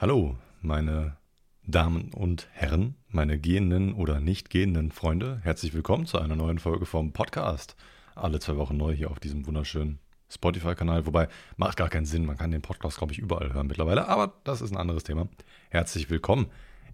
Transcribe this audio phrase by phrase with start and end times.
[0.00, 1.18] Hallo, meine
[1.66, 5.40] Damen und Herren, meine gehenden oder nicht gehenden Freunde.
[5.42, 7.76] Herzlich willkommen zu einer neuen Folge vom Podcast.
[8.14, 9.98] Alle zwei Wochen neu hier auf diesem wunderschönen
[10.30, 11.04] Spotify-Kanal.
[11.04, 11.28] Wobei,
[11.58, 12.24] macht gar keinen Sinn.
[12.24, 14.08] Man kann den Podcast, glaube ich, überall hören mittlerweile.
[14.08, 15.28] Aber das ist ein anderes Thema.
[15.68, 16.46] Herzlich willkommen.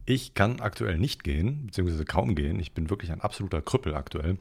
[0.04, 2.59] Ich kann aktuell nicht gehen, beziehungsweise kaum gehen.
[2.59, 4.36] Ich bin wirklich ein absoluter Krüppel aktuell.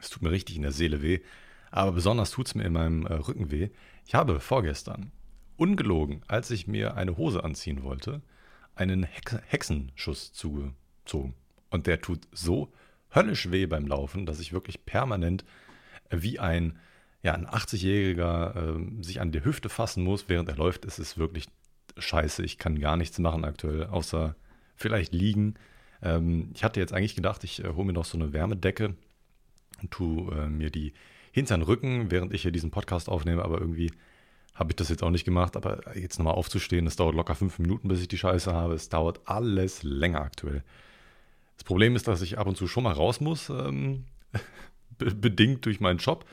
[0.00, 1.20] Es tut mir richtig in der Seele weh.
[1.70, 3.68] Aber besonders tut es mir in meinem äh, Rücken weh.
[4.06, 5.12] Ich habe vorgestern
[5.56, 8.22] ungelogen, als ich mir eine Hose anziehen wollte,
[8.74, 11.34] einen Hex Hexenschuss zugezogen.
[11.70, 12.72] Und der tut so
[13.14, 15.44] höllisch weh beim Laufen, dass ich wirklich permanent
[16.10, 16.78] wie ein,
[17.22, 20.84] ja, ein 80-Jähriger äh, sich an die Hüfte fassen muss, während er läuft.
[20.84, 21.46] Es ist wirklich
[21.96, 22.44] scheiße.
[22.44, 24.34] Ich kann gar nichts machen aktuell, außer
[24.76, 25.54] vielleicht liegen.
[26.02, 28.94] Ähm, ich hatte jetzt eigentlich gedacht, ich äh, hole mir noch so eine Wärmedecke
[29.82, 30.92] und tue äh, mir die
[31.32, 33.90] hinter den Rücken, während ich hier diesen Podcast aufnehme, aber irgendwie
[34.54, 37.58] habe ich das jetzt auch nicht gemacht, aber jetzt nochmal aufzustehen, das dauert locker fünf
[37.58, 38.74] Minuten, bis ich die Scheiße habe.
[38.74, 40.62] Es dauert alles länger aktuell.
[41.56, 44.04] Das Problem ist, dass ich ab und zu schon mal raus muss, ähm,
[44.98, 46.24] bedingt durch meinen Job.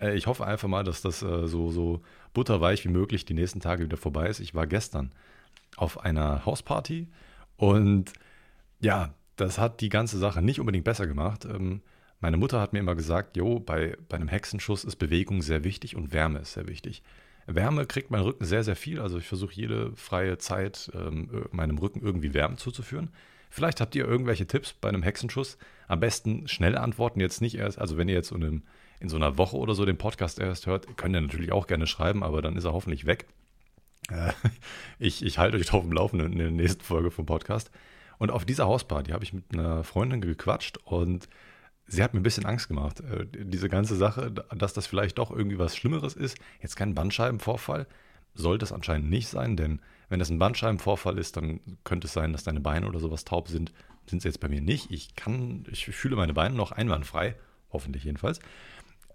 [0.00, 2.02] Äh, ich hoffe einfach mal, dass das äh, so, so
[2.32, 4.40] butterweich wie möglich die nächsten Tage wieder vorbei ist.
[4.40, 5.12] Ich war gestern
[5.76, 7.08] auf einer Hausparty
[7.56, 8.12] und
[8.80, 11.44] ja, das hat die ganze Sache nicht unbedingt besser gemacht.
[11.44, 11.82] Ähm,
[12.20, 15.96] meine Mutter hat mir immer gesagt, jo, bei, bei einem Hexenschuss ist Bewegung sehr wichtig
[15.96, 17.02] und Wärme ist sehr wichtig.
[17.46, 19.00] Wärme kriegt mein Rücken sehr, sehr viel.
[19.00, 23.10] Also ich versuche jede freie Zeit ähm, meinem Rücken irgendwie Wärme zuzuführen.
[23.50, 25.56] Vielleicht habt ihr irgendwelche Tipps bei einem Hexenschuss.
[25.88, 27.78] Am besten schnell antworten, jetzt nicht erst.
[27.78, 28.62] Also wenn ihr jetzt in, einem,
[29.00, 31.86] in so einer Woche oder so den Podcast erst hört, könnt ihr natürlich auch gerne
[31.86, 33.26] schreiben, aber dann ist er hoffentlich weg.
[34.10, 34.32] Äh,
[34.98, 37.70] ich, ich halte euch drauf im Laufenden in der nächsten Folge vom Podcast.
[38.18, 41.28] Und auf dieser Hausparty habe ich mit einer Freundin gequatscht und
[41.86, 43.00] sie hat mir ein bisschen Angst gemacht.
[43.00, 46.38] Äh, diese ganze Sache, dass das vielleicht doch irgendwie was Schlimmeres ist.
[46.60, 47.86] Jetzt kein Bandscheibenvorfall.
[48.34, 52.32] Sollte es anscheinend nicht sein, denn wenn das ein Bandscheibenvorfall ist, dann könnte es sein,
[52.32, 53.72] dass deine Beine oder sowas taub sind.
[54.06, 54.90] Sind sie jetzt bei mir nicht.
[54.90, 57.34] Ich kann, ich fühle meine Beine noch einwandfrei.
[57.72, 58.40] Hoffentlich jedenfalls.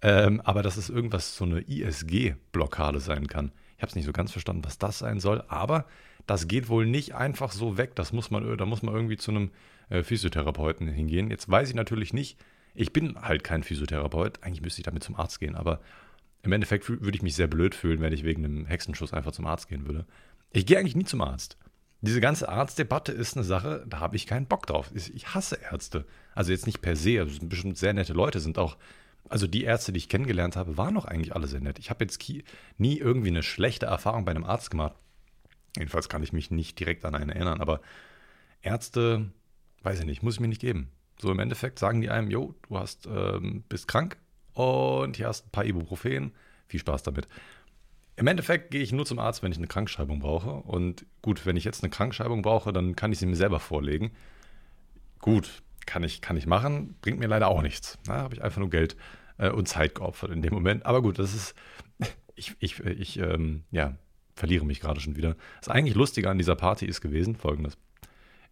[0.01, 3.51] Ähm, aber dass es irgendwas, so eine ISG-Blockade sein kann.
[3.77, 5.85] Ich habe es nicht so ganz verstanden, was das sein soll, aber
[6.27, 7.95] das geht wohl nicht einfach so weg.
[7.95, 9.51] Das muss man, da muss man irgendwie zu einem
[9.89, 11.29] äh, Physiotherapeuten hingehen.
[11.29, 12.37] Jetzt weiß ich natürlich nicht,
[12.73, 14.43] ich bin halt kein Physiotherapeut.
[14.43, 15.81] Eigentlich müsste ich damit zum Arzt gehen, aber
[16.43, 19.45] im Endeffekt würde ich mich sehr blöd fühlen, wenn ich wegen einem Hexenschuss einfach zum
[19.45, 20.05] Arzt gehen würde.
[20.51, 21.57] Ich gehe eigentlich nie zum Arzt.
[22.01, 24.89] Diese ganze Arztdebatte ist eine Sache, da habe ich keinen Bock drauf.
[24.95, 26.05] Ich hasse Ärzte.
[26.33, 28.75] Also jetzt nicht per se, also sind bestimmt sehr nette Leute, sind auch,
[29.29, 31.77] also die Ärzte, die ich kennengelernt habe, waren auch eigentlich alle sehr nett.
[31.77, 32.19] Ich habe jetzt
[32.79, 34.95] nie irgendwie eine schlechte Erfahrung bei einem Arzt gemacht.
[35.77, 37.81] Jedenfalls kann ich mich nicht direkt an einen erinnern, aber
[38.63, 39.31] Ärzte,
[39.83, 40.89] weiß ich nicht, muss ich mir nicht geben.
[41.21, 44.17] So im Endeffekt sagen die einem, jo, du hast, ähm, bist krank
[44.53, 46.33] und hier hast ein paar Ibuprofen.
[46.67, 47.27] Viel Spaß damit.
[48.15, 50.49] Im Endeffekt gehe ich nur zum Arzt, wenn ich eine Krankschreibung brauche.
[50.49, 54.11] Und gut, wenn ich jetzt eine Krankschreibung brauche, dann kann ich sie mir selber vorlegen.
[55.19, 57.99] Gut, kann ich, kann ich machen, bringt mir leider auch nichts.
[58.05, 58.95] Da habe ich einfach nur Geld
[59.37, 60.87] äh, und Zeit geopfert in dem Moment.
[60.87, 61.53] Aber gut, das ist,
[62.35, 63.95] ich, ich, ich ähm, ja,
[64.33, 65.35] verliere mich gerade schon wieder.
[65.59, 67.77] Das eigentlich Lustige an dieser Party ist gewesen, folgendes.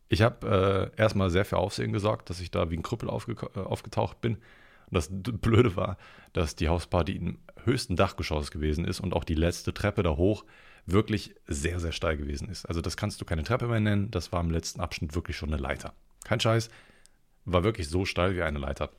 [0.09, 3.33] Ich habe äh, erstmal sehr für Aufsehen gesorgt, dass ich da wie ein Krüppel aufge
[3.55, 4.35] äh, aufgetaucht bin.
[4.35, 5.97] Und das Blöde war,
[6.33, 10.43] dass die Hausparty im höchsten Dachgeschoss gewesen ist und auch die letzte Treppe da hoch
[10.85, 12.65] wirklich sehr, sehr steil gewesen ist.
[12.65, 15.53] Also das kannst du keine Treppe mehr nennen, das war im letzten Abschnitt wirklich schon
[15.53, 15.93] eine Leiter.
[16.23, 16.69] Kein Scheiß,
[17.45, 18.89] war wirklich so steil wie eine Leiter.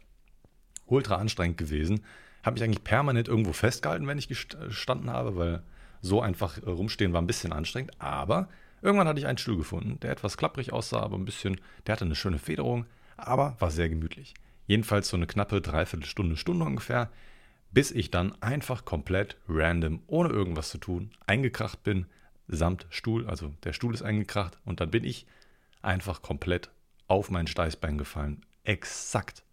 [0.86, 2.04] Ultra anstrengend gewesen.
[2.44, 5.62] Habe mich eigentlich permanent irgendwo festgehalten, wenn ich gestanden habe, weil
[6.00, 7.92] so einfach rumstehen war ein bisschen anstrengend.
[8.00, 8.48] Aber
[8.82, 12.04] Irgendwann hatte ich einen Stuhl gefunden, der etwas klapprig aussah, aber ein bisschen, der hatte
[12.04, 12.86] eine schöne Federung,
[13.16, 14.34] aber war sehr gemütlich.
[14.66, 17.10] Jedenfalls so eine knappe Dreiviertelstunde, Stunde ungefähr,
[17.72, 22.06] bis ich dann einfach komplett random, ohne irgendwas zu tun, eingekracht bin,
[22.48, 25.26] samt Stuhl, also der Stuhl ist eingekracht und dann bin ich
[25.82, 26.70] einfach komplett
[27.06, 28.44] auf mein Steißbein gefallen.
[28.64, 29.44] Exakt,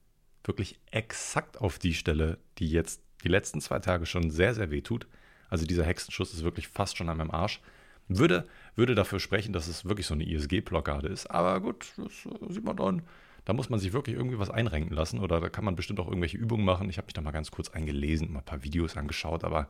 [0.43, 4.81] wirklich exakt auf die Stelle, die jetzt die letzten zwei Tage schon sehr, sehr weh
[4.81, 5.07] tut.
[5.49, 7.61] Also dieser Hexenschuss ist wirklich fast schon an meinem Arsch.
[8.07, 11.27] Würde, würde dafür sprechen, dass es wirklich so eine ISG-Blockade ist.
[11.27, 13.01] Aber gut, das äh, sieht man dann.
[13.45, 16.07] Da muss man sich wirklich irgendwie was einrenken lassen oder da kann man bestimmt auch
[16.07, 16.89] irgendwelche Übungen machen.
[16.89, 19.69] Ich habe mich da mal ganz kurz eingelesen, mal ein paar Videos angeschaut, aber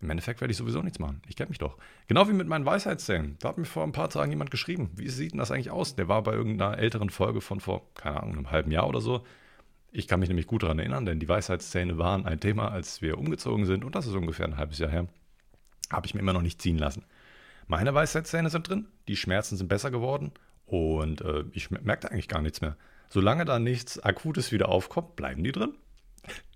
[0.00, 1.22] im Endeffekt werde ich sowieso nichts machen.
[1.28, 1.76] Ich kenne mich doch.
[2.08, 3.36] Genau wie mit meinen Weisheitszähnen.
[3.40, 4.90] Da hat mir vor ein paar Tagen jemand geschrieben.
[4.94, 5.94] Wie sieht denn das eigentlich aus?
[5.94, 9.24] Der war bei irgendeiner älteren Folge von vor, keine Ahnung, einem halben Jahr oder so.
[9.92, 13.18] Ich kann mich nämlich gut daran erinnern, denn die Weisheitszähne waren ein Thema, als wir
[13.18, 15.06] umgezogen sind und das ist ungefähr ein halbes Jahr her.
[15.90, 17.04] Habe ich mir immer noch nicht ziehen lassen.
[17.66, 20.32] Meine Weisheitszähne sind drin, die Schmerzen sind besser geworden
[20.66, 22.76] und äh, ich merke eigentlich gar nichts mehr.
[23.08, 25.74] Solange da nichts Akutes wieder aufkommt, bleiben die drin.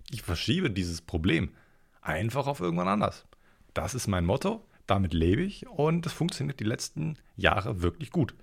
[0.09, 1.51] Ich verschiebe dieses Problem
[2.01, 3.25] einfach auf irgendwann anders.
[3.73, 4.65] Das ist mein Motto.
[4.87, 8.33] damit lebe ich und es funktioniert die letzten Jahre wirklich gut.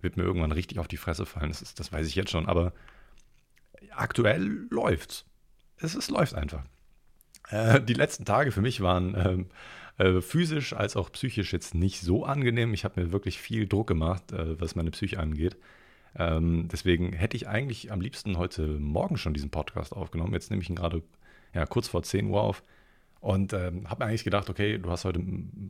[0.00, 2.46] Wird mir irgendwann richtig auf die Fresse fallen, das, ist, das weiß ich jetzt schon,
[2.46, 2.72] aber
[3.90, 5.26] aktuell läuft's.
[5.76, 6.64] Es, es läuft einfach.
[7.48, 9.46] Äh, die letzten Tage für mich waren ähm,
[9.98, 12.74] äh, physisch als auch psychisch jetzt nicht so angenehm.
[12.74, 15.56] Ich habe mir wirklich viel Druck gemacht, äh, was meine Psyche angeht.
[16.16, 20.32] Ähm, deswegen hätte ich eigentlich am liebsten heute Morgen schon diesen Podcast aufgenommen.
[20.32, 21.02] Jetzt nehme ich ihn gerade
[21.54, 22.62] ja, kurz vor 10 Uhr auf
[23.20, 25.22] und ähm, habe mir eigentlich gedacht, okay, du hast heute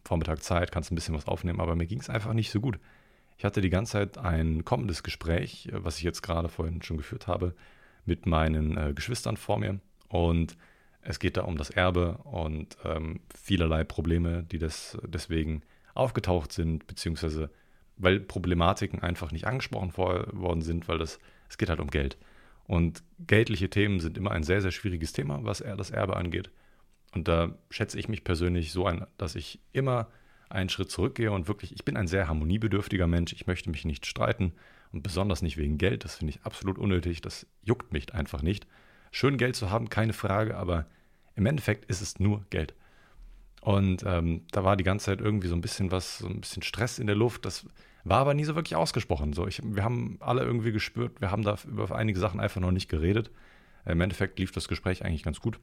[0.05, 2.79] Vormittag Zeit, kannst ein bisschen was aufnehmen, aber mir ging es einfach nicht so gut.
[3.37, 6.97] Ich hatte die ganze Zeit ein kommendes Gespräch, äh, was ich jetzt gerade vorhin schon
[6.97, 7.55] geführt habe,
[8.05, 9.81] mit meinen äh, Geschwistern vor mir.
[10.09, 10.57] Und
[11.03, 15.63] es geht da um das Erbe und ähm, vielerlei Probleme, die das deswegen
[15.95, 17.51] aufgetaucht sind, beziehungsweise
[17.97, 21.19] weil Problematiken einfach nicht angesprochen worden sind, weil das,
[21.49, 22.17] es geht halt um Geld.
[22.65, 26.51] Und geldliche Themen sind immer ein sehr, sehr schwieriges Thema, was das Erbe angeht.
[27.13, 30.09] Und da schätze ich mich persönlich so ein, dass ich immer
[30.49, 33.33] einen Schritt zurückgehe und wirklich, ich bin ein sehr harmoniebedürftiger Mensch.
[33.33, 34.53] Ich möchte mich nicht streiten
[34.93, 36.05] und besonders nicht wegen Geld.
[36.05, 37.21] Das finde ich absolut unnötig.
[37.21, 38.67] Das juckt mich einfach nicht.
[39.11, 40.87] Schön Geld zu haben, keine Frage, aber
[41.35, 42.75] im Endeffekt ist es nur Geld.
[43.61, 46.63] Und ähm, da war die ganze Zeit irgendwie so ein bisschen was, so ein bisschen
[46.63, 47.45] Stress in der Luft.
[47.45, 47.67] Das
[48.05, 49.33] war aber nie so wirklich ausgesprochen.
[49.33, 52.71] So, ich, wir haben alle irgendwie gespürt, wir haben da über einige Sachen einfach noch
[52.71, 53.31] nicht geredet.
[53.85, 55.59] Im Endeffekt lief das Gespräch eigentlich ganz gut.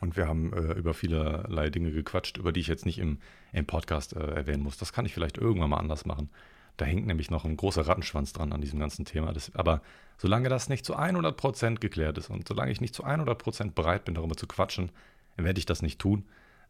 [0.00, 3.18] Und wir haben äh, über vielerlei Dinge gequatscht, über die ich jetzt nicht im,
[3.52, 4.76] im Podcast äh, erwähnen muss.
[4.76, 6.28] Das kann ich vielleicht irgendwann mal anders machen.
[6.76, 9.32] Da hängt nämlich noch ein großer Rattenschwanz dran an diesem ganzen Thema.
[9.32, 9.82] Das, aber
[10.18, 14.14] solange das nicht zu 100% geklärt ist und solange ich nicht zu 100% bereit bin,
[14.14, 14.90] darüber zu quatschen,
[15.36, 16.24] werde ich das nicht tun.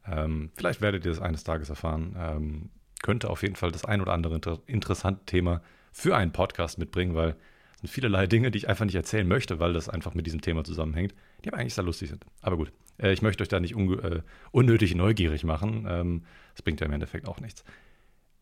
[0.06, 2.16] Ähm, vielleicht werdet ihr das eines Tages erfahren.
[2.18, 2.70] Ähm,
[3.02, 5.60] könnte auf jeden Fall das ein oder andere inter interessante Thema
[5.92, 7.36] für einen Podcast mitbringen, weil
[7.74, 10.40] es sind vielerlei Dinge, die ich einfach nicht erzählen möchte, weil das einfach mit diesem
[10.40, 11.14] Thema zusammenhängt,
[11.44, 12.24] die aber eigentlich sehr lustig sind.
[12.40, 14.22] Aber gut, äh, ich möchte euch da nicht äh,
[14.52, 15.86] unnötig neugierig machen.
[15.88, 17.64] Ähm, das bringt ja im Endeffekt auch nichts.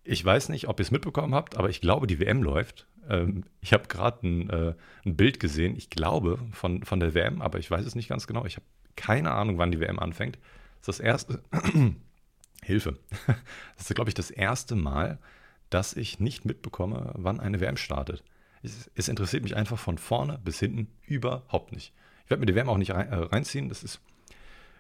[0.05, 2.87] Ich weiß nicht, ob ihr es mitbekommen habt, aber ich glaube, die WM läuft.
[3.09, 4.75] Ähm, ich habe gerade ein, äh,
[5.05, 8.27] ein, Bild gesehen, ich glaube, von, von der WM, aber ich weiß es nicht ganz
[8.27, 8.47] genau.
[8.47, 8.67] Ich habe
[8.97, 10.39] keine Ahnung, wann die WM anfängt.
[10.81, 11.43] Das ist das erste.
[12.63, 12.99] Hilfe.
[13.77, 15.19] Das ist, glaube ich, das erste Mal,
[15.71, 18.23] dass ich nicht mitbekomme, wann eine WM startet.
[18.63, 21.95] Es, es interessiert mich einfach von vorne bis hinten überhaupt nicht.
[22.25, 23.69] Ich werde mir die WM auch nicht rein, äh, reinziehen.
[23.69, 24.01] Das ist.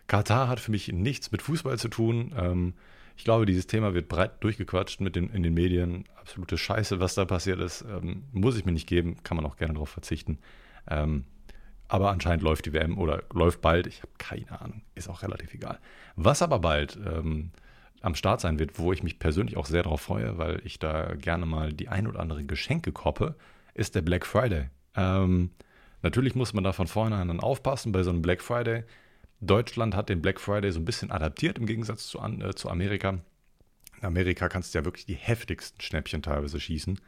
[0.06, 2.34] Katar hat für mich nichts mit Fußball zu tun.
[2.37, 2.75] Ähm,
[3.20, 6.06] ich glaube, dieses Thema wird breit durchgequatscht mit den, in den Medien.
[6.19, 7.82] Absolute Scheiße, was da passiert ist.
[7.82, 10.38] Ähm, muss ich mir nicht geben, kann man auch gerne darauf verzichten.
[10.88, 11.26] Ähm,
[11.87, 13.87] aber anscheinend läuft die WM oder läuft bald.
[13.87, 14.81] Ich habe keine Ahnung.
[14.94, 15.81] Ist auch relativ egal.
[16.17, 17.50] Was aber bald ähm,
[18.00, 21.14] am Start sein wird, wo ich mich persönlich auch sehr darauf freue, weil ich da
[21.14, 23.34] gerne mal die ein oder andere Geschenke koppe,
[23.75, 24.70] ist der Black Friday.
[24.96, 25.50] Ähm,
[26.00, 28.84] natürlich muss man da von vornherein dann aufpassen bei so einem Black Friday.
[29.40, 33.20] Deutschland hat den Black Friday so ein bisschen adaptiert im Gegensatz zu, äh, zu Amerika.
[34.00, 37.00] In Amerika kannst du ja wirklich die heftigsten Schnäppchen teilweise schießen.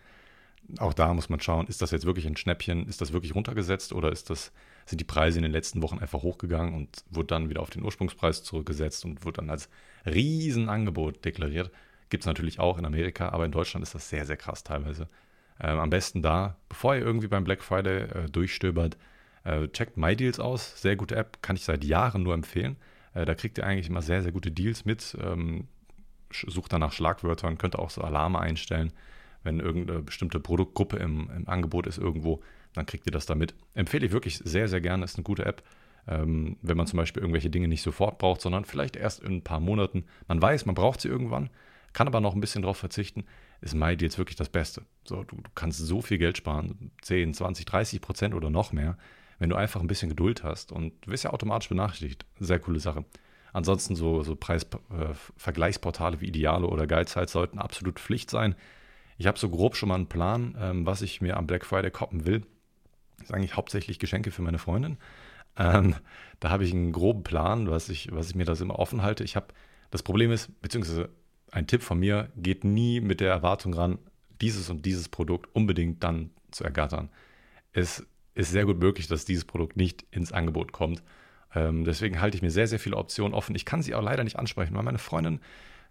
[0.78, 3.92] Auch da muss man schauen, ist das jetzt wirklich ein Schnäppchen, ist das wirklich runtergesetzt
[3.92, 4.52] oder das,
[4.86, 7.82] sind die Preise in den letzten Wochen einfach hochgegangen und wurde dann wieder auf den
[7.82, 9.68] Ursprungspreis zurückgesetzt und wurde dann als
[10.06, 11.70] Riesenangebot deklariert.
[12.08, 15.08] Gibt es natürlich auch in Amerika, aber in Deutschland ist das sehr, sehr krass teilweise.
[15.60, 18.96] Ähm, am besten da, bevor ihr irgendwie beim Black Friday äh, durchstöbert,
[19.44, 20.80] äh, checkt MyDeals aus.
[20.80, 22.76] Sehr gute App, kann ich seit Jahren nur empfehlen.
[23.14, 25.16] Äh, da kriegt ihr eigentlich immer sehr, sehr gute Deals mit.
[25.20, 25.68] Ähm,
[26.30, 28.92] sucht danach Schlagwörtern, könnt auch so Alarme einstellen.
[29.42, 32.42] Wenn irgendeine bestimmte Produktgruppe im, im Angebot ist irgendwo,
[32.74, 33.54] dann kriegt ihr das da mit.
[33.74, 35.04] Empfehle ich wirklich sehr, sehr gerne.
[35.04, 35.62] Ist eine gute App.
[36.06, 39.44] Ähm, wenn man zum Beispiel irgendwelche Dinge nicht sofort braucht, sondern vielleicht erst in ein
[39.44, 40.04] paar Monaten.
[40.26, 41.50] Man weiß, man braucht sie irgendwann,
[41.92, 43.24] kann aber noch ein bisschen darauf verzichten,
[43.60, 44.82] ist MyDeals wirklich das Beste.
[45.04, 48.98] So, du, du, kannst so viel Geld sparen, 10, 20, 30 Prozent oder noch mehr,
[49.42, 52.24] wenn du einfach ein bisschen Geduld hast und du wirst ja automatisch benachrichtigt.
[52.38, 53.04] Sehr coole Sache.
[53.52, 58.54] Ansonsten so, so Preisvergleichsportale äh, wie Idealo oder Geizhalt sollten absolut Pflicht sein.
[59.18, 61.90] Ich habe so grob schon mal einen Plan, ähm, was ich mir am Black Friday
[61.90, 62.46] koppen will.
[63.18, 64.96] Das ist eigentlich hauptsächlich Geschenke für meine Freundin.
[65.56, 65.96] Ähm,
[66.38, 69.24] da habe ich einen groben Plan, was ich, was ich mir das immer offen halte.
[69.24, 69.48] Ich habe,
[69.90, 71.08] das Problem ist, beziehungsweise
[71.50, 73.98] ein Tipp von mir, geht nie mit der Erwartung ran,
[74.40, 77.10] dieses und dieses Produkt unbedingt dann zu ergattern.
[77.72, 81.02] Es ist sehr gut möglich, dass dieses Produkt nicht ins Angebot kommt.
[81.54, 83.54] Ähm, deswegen halte ich mir sehr, sehr viele Optionen offen.
[83.54, 85.40] Ich kann sie auch leider nicht ansprechen, weil meine Freundin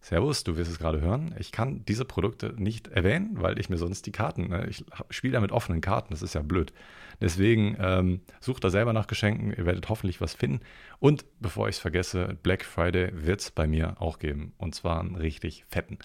[0.04, 1.36] Servus, du wirst es gerade hören.
[1.38, 5.34] Ich kann diese Produkte nicht erwähnen, weil ich mir sonst die Karten, ne, ich spiele
[5.34, 6.74] da mit offenen Karten, das ist ja blöd.
[7.22, 10.62] Deswegen ähm, sucht da selber nach Geschenken, ihr werdet hoffentlich was finden.
[10.98, 14.54] Und bevor ich es vergesse, Black Friday wird es bei mir auch geben.
[14.58, 16.00] Und zwar einen richtig fetten.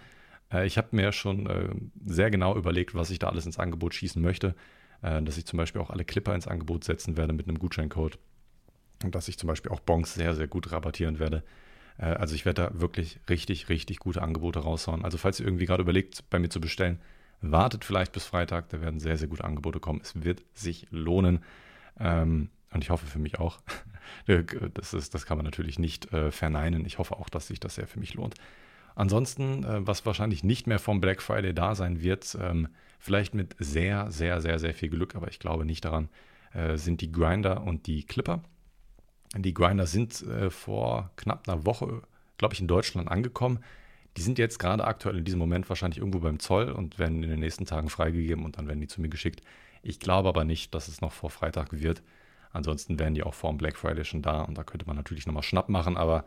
[0.52, 1.70] Äh, ich habe mir schon äh,
[2.04, 4.54] sehr genau überlegt, was ich da alles ins Angebot schießen möchte.
[5.02, 8.18] Äh, dass ich zum Beispiel auch alle Clipper ins Angebot setzen werde mit einem Gutscheincode.
[9.04, 11.42] Und dass ich zum Beispiel auch Bonks sehr, sehr gut rabattieren werde.
[11.98, 15.04] Äh, also ich werde da wirklich richtig, richtig gute Angebote raushauen.
[15.04, 17.00] Also falls ihr irgendwie gerade überlegt, bei mir zu bestellen,
[17.40, 20.00] wartet vielleicht bis Freitag, da werden sehr, sehr gute Angebote kommen.
[20.02, 21.40] Es wird sich lohnen.
[21.98, 23.60] Ähm, und ich hoffe für mich auch.
[24.26, 26.84] das, ist, das kann man natürlich nicht äh, verneinen.
[26.84, 28.34] Ich hoffe auch, dass sich das sehr für mich lohnt.
[28.94, 33.54] Ansonsten, äh, was wahrscheinlich nicht mehr vom Black Friday da sein wird, ähm, vielleicht mit
[33.58, 36.08] sehr, sehr, sehr, sehr viel Glück, aber ich glaube nicht daran,
[36.52, 38.42] äh, sind die Grinder und die Clipper.
[39.36, 42.02] Die Grinder sind äh, vor knapp einer Woche,
[42.38, 43.60] glaube ich, in Deutschland angekommen.
[44.16, 47.28] Die sind jetzt gerade aktuell in diesem Moment wahrscheinlich irgendwo beim Zoll und werden in
[47.28, 49.42] den nächsten Tagen freigegeben und dann werden die zu mir geschickt.
[49.82, 52.02] Ich glaube aber nicht, dass es noch vor Freitag wird.
[52.52, 55.26] Ansonsten wären die auch vor dem Black Friday schon da und da könnte man natürlich
[55.26, 56.24] nochmal Schnapp machen, aber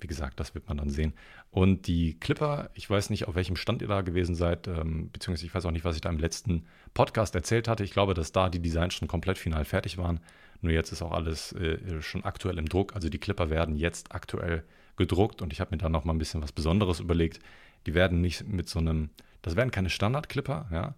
[0.00, 1.14] wie gesagt, das wird man dann sehen.
[1.50, 5.46] Und die Clipper, ich weiß nicht, auf welchem Stand ihr da gewesen seid, ähm, beziehungsweise
[5.46, 7.84] ich weiß auch nicht, was ich da im letzten Podcast erzählt hatte.
[7.84, 10.20] Ich glaube, dass da die Designs schon komplett final fertig waren.
[10.60, 12.94] Nur jetzt ist auch alles äh, schon aktuell im Druck.
[12.94, 14.64] Also die Clipper werden jetzt aktuell
[14.96, 17.40] gedruckt und ich habe mir da noch mal ein bisschen was Besonderes überlegt.
[17.86, 19.10] Die werden nicht mit so einem,
[19.42, 20.94] das werden keine Standard-Clipper, ja,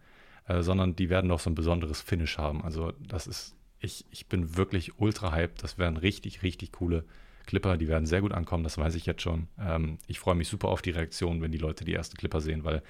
[0.46, 2.64] äh, sondern die werden noch so ein besonderes Finish haben.
[2.64, 5.62] Also das ist, ich, ich bin wirklich ultra hyped.
[5.62, 7.04] Das werden richtig, richtig coole
[7.50, 9.48] Clipper, die werden sehr gut ankommen, das weiß ich jetzt schon.
[9.58, 12.62] Ähm, ich freue mich super auf die Reaktion, wenn die Leute die ersten Clipper sehen,
[12.62, 12.80] weil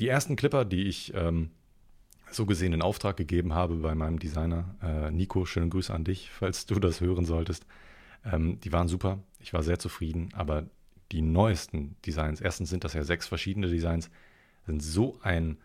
[0.00, 1.50] die ersten Clipper, die ich ähm,
[2.30, 6.30] so gesehen in Auftrag gegeben habe bei meinem Designer, äh, Nico, schöne Grüße an dich,
[6.30, 7.64] falls du das hören solltest,
[8.30, 9.18] ähm, die waren super.
[9.40, 10.66] Ich war sehr zufrieden, aber
[11.10, 14.10] die neuesten Designs, erstens sind das ja sechs verschiedene Designs,
[14.66, 15.56] sind so ein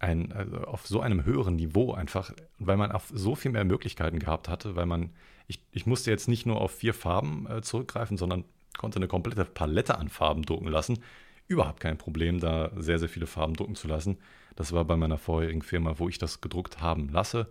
[0.00, 4.18] ein, also auf so einem höheren Niveau einfach, weil man auf so viel mehr Möglichkeiten
[4.18, 5.10] gehabt hatte, weil man,
[5.50, 8.44] ich, ich musste jetzt nicht nur auf vier Farben äh, zurückgreifen, sondern
[8.78, 11.00] konnte eine komplette Palette an Farben drucken lassen.
[11.48, 14.18] Überhaupt kein Problem, da sehr, sehr viele Farben drucken zu lassen.
[14.54, 17.48] Das war bei meiner vorherigen Firma, wo ich das gedruckt haben lasse.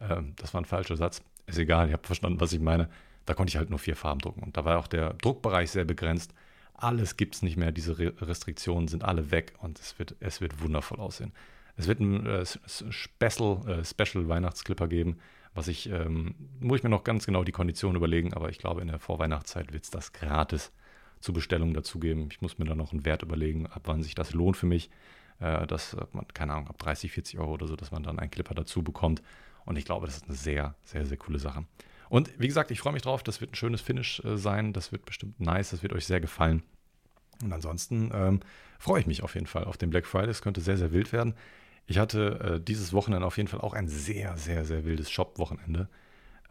[0.00, 1.22] Ähm, das war ein falscher Satz.
[1.46, 2.88] Ist egal, ich habe verstanden, was ich meine.
[3.26, 4.42] Da konnte ich halt nur vier Farben drucken.
[4.42, 6.34] Und da war auch der Druckbereich sehr begrenzt.
[6.74, 10.60] Alles gibt es nicht mehr, diese Restriktionen sind alle weg und es wird, es wird
[10.60, 11.32] wundervoll aussehen.
[11.76, 15.18] Es wird ein äh, Special, äh, Special Weihnachtsclipper geben,
[15.56, 18.82] was ich, ähm, muss ich mir noch ganz genau die Konditionen überlegen, aber ich glaube,
[18.82, 20.72] in der Vorweihnachtszeit wird es das gratis
[21.20, 22.28] zur Bestellung dazugeben.
[22.30, 24.90] Ich muss mir da noch einen Wert überlegen, ab wann sich das lohnt für mich.
[25.38, 28.30] Äh, dass man, keine Ahnung, ab 30, 40 Euro oder so, dass man dann einen
[28.30, 29.22] Clipper dazu bekommt.
[29.64, 31.64] Und ich glaube, das ist eine sehr, sehr, sehr coole Sache.
[32.08, 33.22] Und wie gesagt, ich freue mich drauf.
[33.22, 34.72] Das wird ein schönes Finish äh, sein.
[34.72, 35.70] Das wird bestimmt nice.
[35.70, 36.62] Das wird euch sehr gefallen.
[37.42, 38.40] Und ansonsten ähm,
[38.78, 40.30] freue ich mich auf jeden Fall auf den Black Friday.
[40.30, 41.34] Es könnte sehr, sehr wild werden.
[41.86, 45.88] Ich hatte äh, dieses Wochenende auf jeden Fall auch ein sehr, sehr, sehr wildes Shop-Wochenende.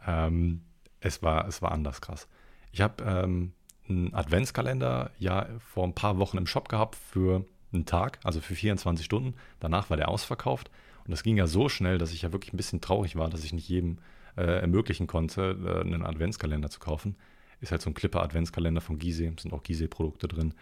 [0.06, 0.62] Ähm,
[1.00, 2.26] es, war, es war anders krass.
[2.72, 3.52] Ich habe ähm,
[3.88, 8.54] einen Adventskalender ja vor ein paar Wochen im Shop gehabt für einen Tag, also für
[8.54, 9.34] 24 Stunden.
[9.60, 10.70] Danach war der ausverkauft.
[11.04, 13.44] Und das ging ja so schnell, dass ich ja wirklich ein bisschen traurig war, dass
[13.44, 13.98] ich nicht jedem
[14.36, 17.16] äh, ermöglichen konnte, äh, einen Adventskalender zu kaufen.
[17.60, 20.54] Ist halt so ein Clipper-Adventskalender von Gizeh, sind auch Gizeh-Produkte drin.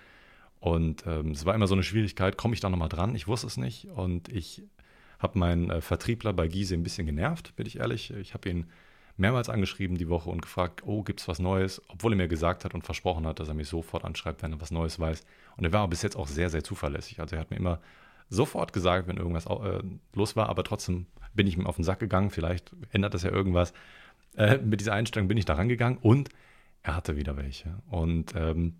[0.64, 3.14] Und ähm, es war immer so eine Schwierigkeit, komme ich da nochmal dran?
[3.14, 3.84] Ich wusste es nicht.
[3.88, 4.62] Und ich
[5.18, 8.14] habe meinen äh, Vertriebler bei Giese ein bisschen genervt, bin ich ehrlich.
[8.14, 8.70] Ich habe ihn
[9.18, 11.82] mehrmals angeschrieben die Woche und gefragt, oh, gibt es was Neues?
[11.88, 14.60] Obwohl er mir gesagt hat und versprochen hat, dass er mich sofort anschreibt, wenn er
[14.62, 15.26] was Neues weiß.
[15.58, 17.20] Und er war bis jetzt auch sehr, sehr zuverlässig.
[17.20, 17.78] Also er hat mir immer
[18.30, 19.82] sofort gesagt, wenn irgendwas äh,
[20.14, 21.04] los war, aber trotzdem
[21.34, 22.30] bin ich ihm auf den Sack gegangen.
[22.30, 23.74] Vielleicht ändert das ja irgendwas.
[24.34, 26.30] Äh, mit dieser Einstellung bin ich da rangegangen und
[26.82, 27.82] er hatte wieder welche.
[27.90, 28.76] Und ähm,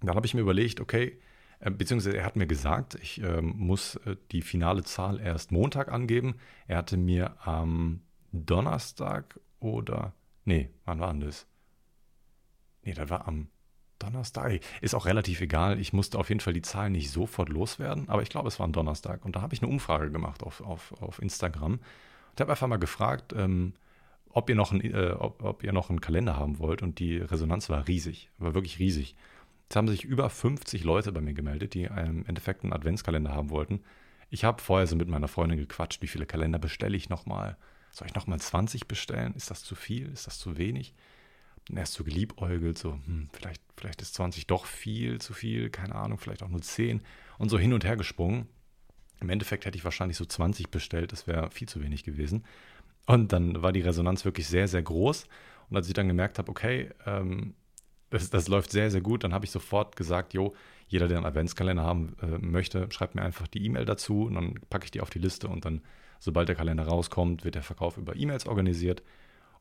[0.00, 1.18] dann habe ich mir überlegt, okay,
[1.60, 3.98] äh, beziehungsweise er hat mir gesagt, ich äh, muss
[4.32, 6.36] die finale Zahl erst Montag angeben.
[6.66, 10.12] Er hatte mir am Donnerstag oder,
[10.44, 11.46] nee, wann war denn das?
[12.84, 13.48] Nee, das war am
[13.98, 14.60] Donnerstag.
[14.80, 15.80] Ist auch relativ egal.
[15.80, 18.68] Ich musste auf jeden Fall die Zahl nicht sofort loswerden, aber ich glaube, es war
[18.68, 19.24] ein Donnerstag.
[19.24, 21.80] Und da habe ich eine Umfrage gemacht auf, auf, auf Instagram
[22.30, 23.72] und habe einfach mal gefragt, ähm,
[24.28, 26.82] ob, ihr noch ein, äh, ob, ob ihr noch einen Kalender haben wollt.
[26.82, 29.16] Und die Resonanz war riesig, war wirklich riesig.
[29.68, 33.50] Es haben sich über 50 Leute bei mir gemeldet, die im Endeffekt einen Adventskalender haben
[33.50, 33.80] wollten.
[34.30, 37.56] Ich habe vorher so mit meiner Freundin gequatscht, wie viele Kalender bestelle ich nochmal?
[37.90, 39.34] Soll ich nochmal 20 bestellen?
[39.34, 40.10] Ist das zu viel?
[40.12, 40.94] Ist das zu wenig?
[41.68, 45.96] Und erst so geliebäugelt, so, hm, vielleicht, vielleicht ist 20 doch viel zu viel, keine
[45.96, 47.02] Ahnung, vielleicht auch nur 10
[47.38, 48.46] und so hin und her gesprungen.
[49.20, 52.44] Im Endeffekt hätte ich wahrscheinlich so 20 bestellt, das wäre viel zu wenig gewesen.
[53.06, 55.26] Und dann war die Resonanz wirklich sehr, sehr groß.
[55.70, 57.54] Und als ich dann gemerkt habe, okay, ähm,
[58.10, 59.24] das, das läuft sehr, sehr gut.
[59.24, 60.54] Dann habe ich sofort gesagt, jo,
[60.88, 64.54] jeder, der einen Adventskalender haben äh, möchte, schreibt mir einfach die E-Mail dazu und dann
[64.70, 65.82] packe ich die auf die Liste und dann,
[66.20, 69.02] sobald der Kalender rauskommt, wird der Verkauf über E-Mails organisiert.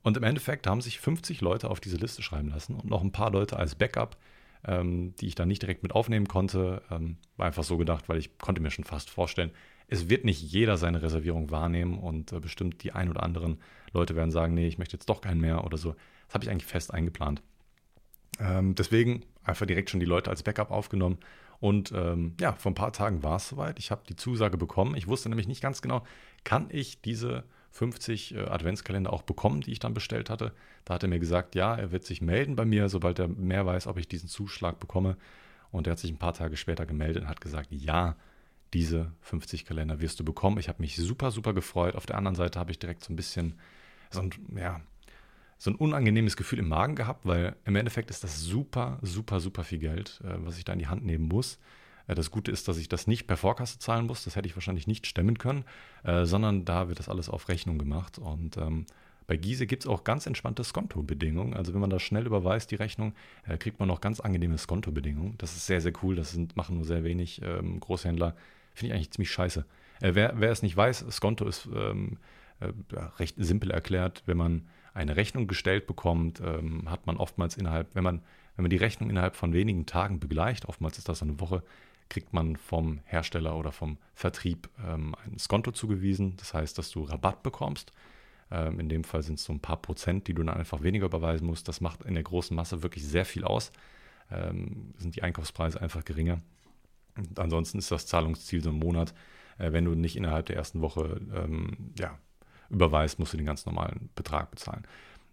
[0.04, 3.12] Und im Endeffekt haben sich 50 Leute auf diese Liste schreiben lassen und noch ein
[3.12, 4.18] paar Leute als Backup,
[4.64, 6.84] ähm, die ich dann nicht direkt mit aufnehmen konnte.
[6.92, 9.52] Ähm, war einfach so gedacht, weil ich konnte mir schon fast vorstellen,
[9.88, 13.58] es wird nicht jeder seine Reservierung wahrnehmen und äh, bestimmt die ein oder anderen
[13.94, 15.96] Leute werden sagen, nee, ich möchte jetzt doch keinen mehr oder so.
[16.28, 17.42] Das habe ich eigentlich fest eingeplant.
[18.40, 21.18] Ähm, deswegen einfach direkt schon die Leute als Backup aufgenommen.
[21.60, 23.80] Und ähm, ja, vor ein paar Tagen war es soweit.
[23.80, 24.96] Ich habe die Zusage bekommen.
[24.96, 26.04] Ich wusste nämlich nicht ganz genau,
[26.44, 30.54] kann ich diese 50 äh, Adventskalender auch bekommen, die ich dann bestellt hatte.
[30.84, 33.66] Da hat er mir gesagt, ja, er wird sich melden bei mir, sobald er mehr
[33.66, 35.18] weiß, ob ich diesen Zuschlag bekomme.
[35.72, 38.16] Und er hat sich ein paar Tage später gemeldet und hat gesagt, ja,
[38.74, 40.58] diese 50 Kalender wirst du bekommen.
[40.60, 41.96] Ich habe mich super, super gefreut.
[41.96, 43.56] Auf der anderen Seite habe ich direkt so ein bisschen
[44.10, 44.82] so ein, ja,
[45.58, 49.64] so ein unangenehmes Gefühl im Magen gehabt, weil im Endeffekt ist das super, super, super
[49.64, 51.60] viel Geld, äh, was ich da in die Hand nehmen muss.
[52.08, 54.24] Äh, das Gute ist, dass ich das nicht per Vorkasse zahlen muss.
[54.24, 55.64] Das hätte ich wahrscheinlich nicht stemmen können,
[56.04, 58.18] äh, sondern da wird das alles auf Rechnung gemacht.
[58.18, 58.86] Und ähm,
[59.28, 61.56] bei Giese gibt es auch ganz entspannte Skonto-Bedingungen.
[61.56, 63.16] Also wenn man da schnell überweist, die Rechnung,
[63.58, 65.34] kriegt man noch ganz angenehme Skonto-Bedingungen.
[65.40, 66.16] Das ist sehr, sehr cool.
[66.16, 68.36] Das sind, machen nur sehr wenig ähm, Großhändler.
[68.76, 69.66] Finde ich eigentlich ziemlich scheiße.
[70.00, 72.20] Wer, wer, es nicht weiß, Skonto ist ähm,
[72.60, 72.68] äh,
[73.18, 74.22] recht simpel erklärt.
[74.28, 78.22] Wenn man eine Rechnung gestellt bekommt, ähm, hat man oftmals innerhalb, wenn man,
[78.56, 81.62] wenn man die Rechnung innerhalb von wenigen Tagen begleicht, oftmals ist das eine Woche,
[82.10, 86.38] kriegt man vom Hersteller oder vom Vertrieb ähm, ein Skonto zugewiesen.
[86.38, 87.92] Das heißt, dass du Rabatt bekommst.
[88.52, 91.08] Ähm, in dem Fall sind es so ein paar Prozent, die du dann einfach weniger
[91.08, 91.68] überweisen musst.
[91.68, 93.72] Das macht in der großen Masse wirklich sehr viel aus.
[94.32, 96.42] Ähm, sind die Einkaufspreise einfach geringer.
[97.18, 99.14] Und ansonsten ist das Zahlungsziel so ein Monat.
[99.58, 102.18] Äh, wenn du nicht innerhalb der ersten Woche ähm, ja,
[102.70, 104.84] überweist, musst du den ganz normalen Betrag bezahlen.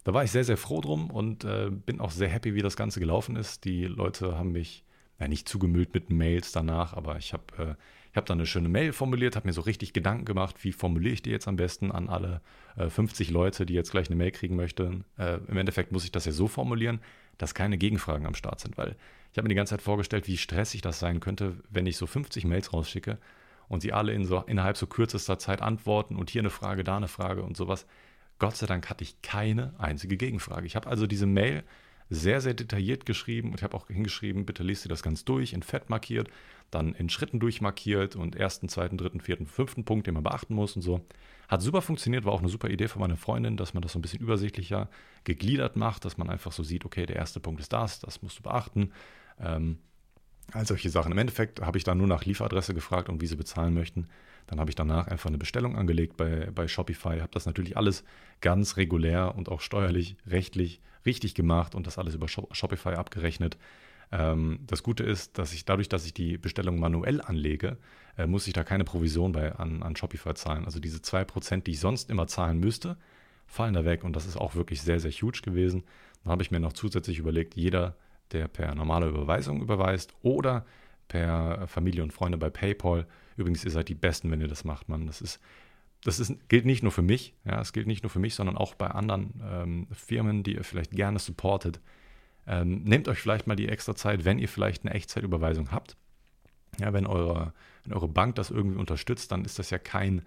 [0.04, 2.76] Da war ich sehr, sehr froh drum und äh, bin auch sehr happy, wie das
[2.76, 3.64] Ganze gelaufen ist.
[3.64, 4.84] Die Leute haben mich
[5.20, 7.74] ja, nicht zugemüllt mit Mails danach, aber ich habe äh,
[8.16, 11.22] habe dann eine schöne Mail formuliert, habe mir so richtig Gedanken gemacht, wie formuliere ich
[11.22, 12.42] die jetzt am besten an alle
[12.76, 15.04] äh, 50 Leute, die jetzt gleich eine Mail kriegen möchten.
[15.18, 17.00] Äh, Im Endeffekt muss ich das ja so formulieren,
[17.38, 18.96] dass keine Gegenfragen am Start sind, weil
[19.32, 22.06] ich habe mir die ganze Zeit vorgestellt, wie stressig das sein könnte, wenn ich so
[22.06, 23.18] 50 Mails rausschicke
[23.72, 26.98] und sie alle in so, innerhalb so kürzester Zeit antworten und hier eine Frage, da
[26.98, 27.86] eine Frage und sowas.
[28.38, 30.66] Gott sei Dank hatte ich keine einzige Gegenfrage.
[30.66, 31.64] Ich habe also diese Mail
[32.10, 35.54] sehr, sehr detailliert geschrieben und ich habe auch hingeschrieben, bitte liest dir das ganz durch,
[35.54, 36.28] in Fett markiert,
[36.70, 40.76] dann in Schritten durchmarkiert und ersten, zweiten, dritten, vierten, fünften Punkt, den man beachten muss
[40.76, 41.00] und so.
[41.48, 43.98] Hat super funktioniert, war auch eine super Idee von meiner Freundin, dass man das so
[43.98, 44.90] ein bisschen übersichtlicher
[45.24, 48.38] gegliedert macht, dass man einfach so sieht, okay, der erste Punkt ist das, das musst
[48.38, 48.92] du beachten.
[49.40, 49.78] Ähm,
[50.52, 51.12] all solche Sachen.
[51.12, 54.08] Im Endeffekt habe ich dann nur nach Lieferadresse gefragt und wie sie bezahlen möchten.
[54.46, 58.04] Dann habe ich danach einfach eine Bestellung angelegt bei, bei Shopify, habe das natürlich alles
[58.40, 63.56] ganz regulär und auch steuerlich, rechtlich richtig gemacht und das alles über Shopify abgerechnet.
[64.10, 67.78] Ähm, das Gute ist, dass ich dadurch, dass ich die Bestellung manuell anlege,
[68.18, 70.64] äh, muss ich da keine Provision bei, an, an Shopify zahlen.
[70.64, 72.96] Also diese 2%, die ich sonst immer zahlen müsste,
[73.46, 75.84] fallen da weg und das ist auch wirklich sehr, sehr huge gewesen.
[76.22, 77.96] Dann habe ich mir noch zusätzlich überlegt, jeder,
[78.32, 80.64] der per normale Überweisung überweist oder
[81.08, 83.06] per Familie und Freunde bei PayPal.
[83.36, 85.06] Übrigens, ihr seid die Besten, wenn ihr das macht, Mann.
[85.06, 85.40] Das ist
[86.04, 88.56] das ist, gilt nicht nur für mich, ja, es gilt nicht nur für mich, sondern
[88.56, 91.80] auch bei anderen ähm, Firmen, die ihr vielleicht gerne supportet.
[92.46, 95.96] Ähm, nehmt euch vielleicht mal die extra Zeit, wenn ihr vielleicht eine Echtzeitüberweisung habt.
[96.80, 97.52] Ja, wenn eure,
[97.84, 100.22] wenn eure Bank das irgendwie unterstützt, dann ist das ja kein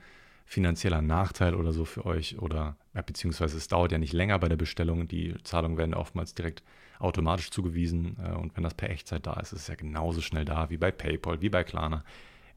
[0.45, 4.47] finanzieller Nachteil oder so für euch oder ja, beziehungsweise es dauert ja nicht länger bei
[4.47, 5.07] der Bestellung.
[5.07, 6.63] Die Zahlungen werden oftmals direkt
[6.99, 10.45] automatisch zugewiesen äh, und wenn das per Echtzeit da ist, ist es ja genauso schnell
[10.45, 12.03] da wie bei PayPal, wie bei Klarna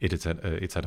[0.00, 0.26] etc.
[0.26, 0.78] Äh, etc.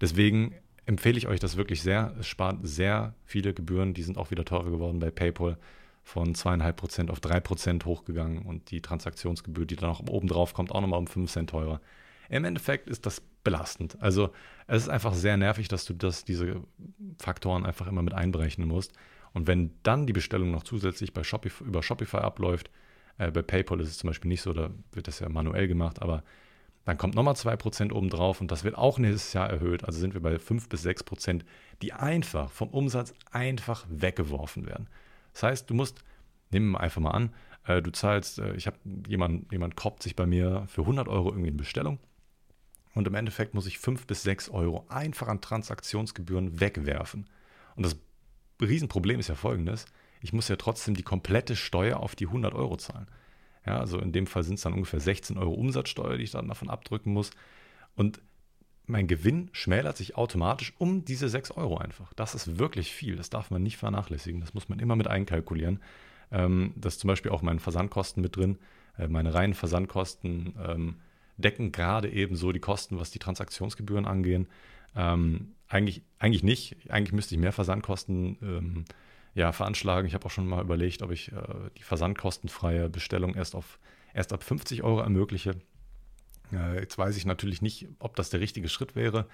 [0.00, 0.54] Deswegen
[0.86, 2.14] empfehle ich euch das wirklich sehr.
[2.18, 5.58] Es spart sehr viele Gebühren, die sind auch wieder teurer geworden bei PayPal
[6.02, 10.54] von zweieinhalb Prozent auf drei Prozent hochgegangen und die Transaktionsgebühr, die dann auch oben drauf
[10.54, 11.82] kommt, auch nochmal um fünf Cent teurer.
[12.30, 14.00] Im Endeffekt ist das belastend.
[14.00, 14.30] Also
[14.66, 16.62] es ist einfach sehr nervig, dass du das, diese
[17.18, 18.92] Faktoren einfach immer mit einberechnen musst.
[19.32, 22.70] Und wenn dann die Bestellung noch zusätzlich bei Shopify, über Shopify abläuft,
[23.18, 26.00] äh, bei PayPal ist es zum Beispiel nicht so, da wird das ja manuell gemacht,
[26.02, 26.22] aber
[26.84, 29.84] dann kommt nochmal 2% obendrauf und das wird auch nächstes Jahr erhöht.
[29.84, 31.42] Also sind wir bei 5 bis 6%,
[31.82, 34.88] die einfach vom Umsatz einfach weggeworfen werden.
[35.34, 36.02] Das heißt, du musst,
[36.50, 37.34] nehmen wir einfach mal an,
[37.66, 41.28] äh, du zahlst, äh, ich habe jemand, jemand koppt sich bei mir für 100 Euro
[41.28, 41.98] irgendwie eine Bestellung
[42.94, 47.28] und im Endeffekt muss ich 5 bis 6 Euro einfach an Transaktionsgebühren wegwerfen.
[47.76, 47.96] Und das
[48.60, 49.86] Riesenproblem ist ja folgendes,
[50.20, 53.06] ich muss ja trotzdem die komplette Steuer auf die 100 Euro zahlen.
[53.66, 56.48] Ja, also in dem Fall sind es dann ungefähr 16 Euro Umsatzsteuer, die ich dann
[56.48, 57.30] davon abdrücken muss.
[57.94, 58.20] Und
[58.86, 62.12] mein Gewinn schmälert sich automatisch um diese 6 Euro einfach.
[62.14, 63.16] Das ist wirklich viel.
[63.16, 64.40] Das darf man nicht vernachlässigen.
[64.40, 65.80] Das muss man immer mit einkalkulieren.
[66.32, 68.58] Ähm, das ist zum Beispiel auch meine Versandkosten mit drin.
[68.96, 70.96] Äh, meine reinen Versandkosten ähm,
[71.36, 74.48] decken gerade eben so die Kosten, was die Transaktionsgebühren angehen.
[74.98, 76.76] Ähm, eigentlich, eigentlich nicht.
[76.90, 78.84] Eigentlich müsste ich mehr Versandkosten ähm,
[79.34, 80.08] ja, veranschlagen.
[80.08, 83.78] Ich habe auch schon mal überlegt, ob ich äh, die versandkostenfreie Bestellung erst, auf,
[84.12, 85.54] erst ab 50 Euro ermögliche.
[86.52, 89.28] Äh, jetzt weiß ich natürlich nicht, ob das der richtige Schritt wäre,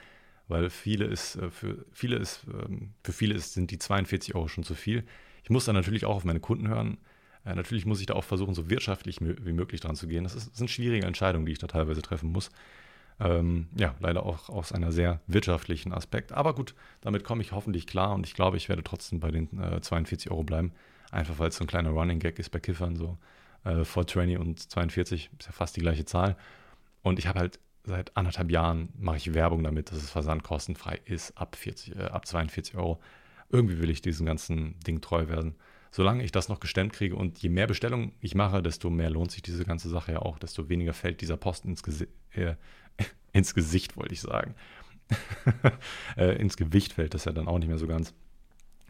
[0.49, 4.49] weil viele ist, äh, für, viele ist, ähm, für viele ist, sind die 42 Euro
[4.49, 5.05] schon zu viel.
[5.45, 6.99] Ich muss dann natürlich auch auf meine Kunden hören.
[7.47, 10.25] Äh, natürlich muss ich da auch versuchen, so wirtschaftlich wie möglich dran zu gehen.
[10.25, 12.51] Das, ist, das sind schwierige Entscheidungen, die ich da teilweise treffen muss.
[13.21, 16.33] Ähm, ja, leider auch aus einer sehr wirtschaftlichen Aspekt.
[16.33, 19.49] Aber gut, damit komme ich hoffentlich klar und ich glaube, ich werde trotzdem bei den
[19.61, 20.73] äh, 42 Euro bleiben.
[21.11, 23.19] Einfach weil es so ein kleiner Running Gag ist bei Kiffern, so
[23.65, 26.37] äh, 420 und 42 ist ja fast die gleiche Zahl.
[27.03, 31.37] Und ich habe halt seit anderthalb Jahren mache ich Werbung damit, dass es versandkostenfrei ist
[31.39, 33.01] ab 40, äh, ab 42 Euro.
[33.51, 35.55] Irgendwie will ich diesem ganzen Ding treu werden.
[35.91, 39.31] Solange ich das noch gestemmt kriege und je mehr Bestellungen ich mache, desto mehr lohnt
[39.31, 42.57] sich diese ganze Sache ja auch, desto weniger fällt dieser Posten ins, Gesi äh,
[43.35, 44.55] ins Gesicht, wollte ich sagen.
[46.17, 48.15] äh, ins Gewicht fällt das ja dann auch nicht mehr so ganz.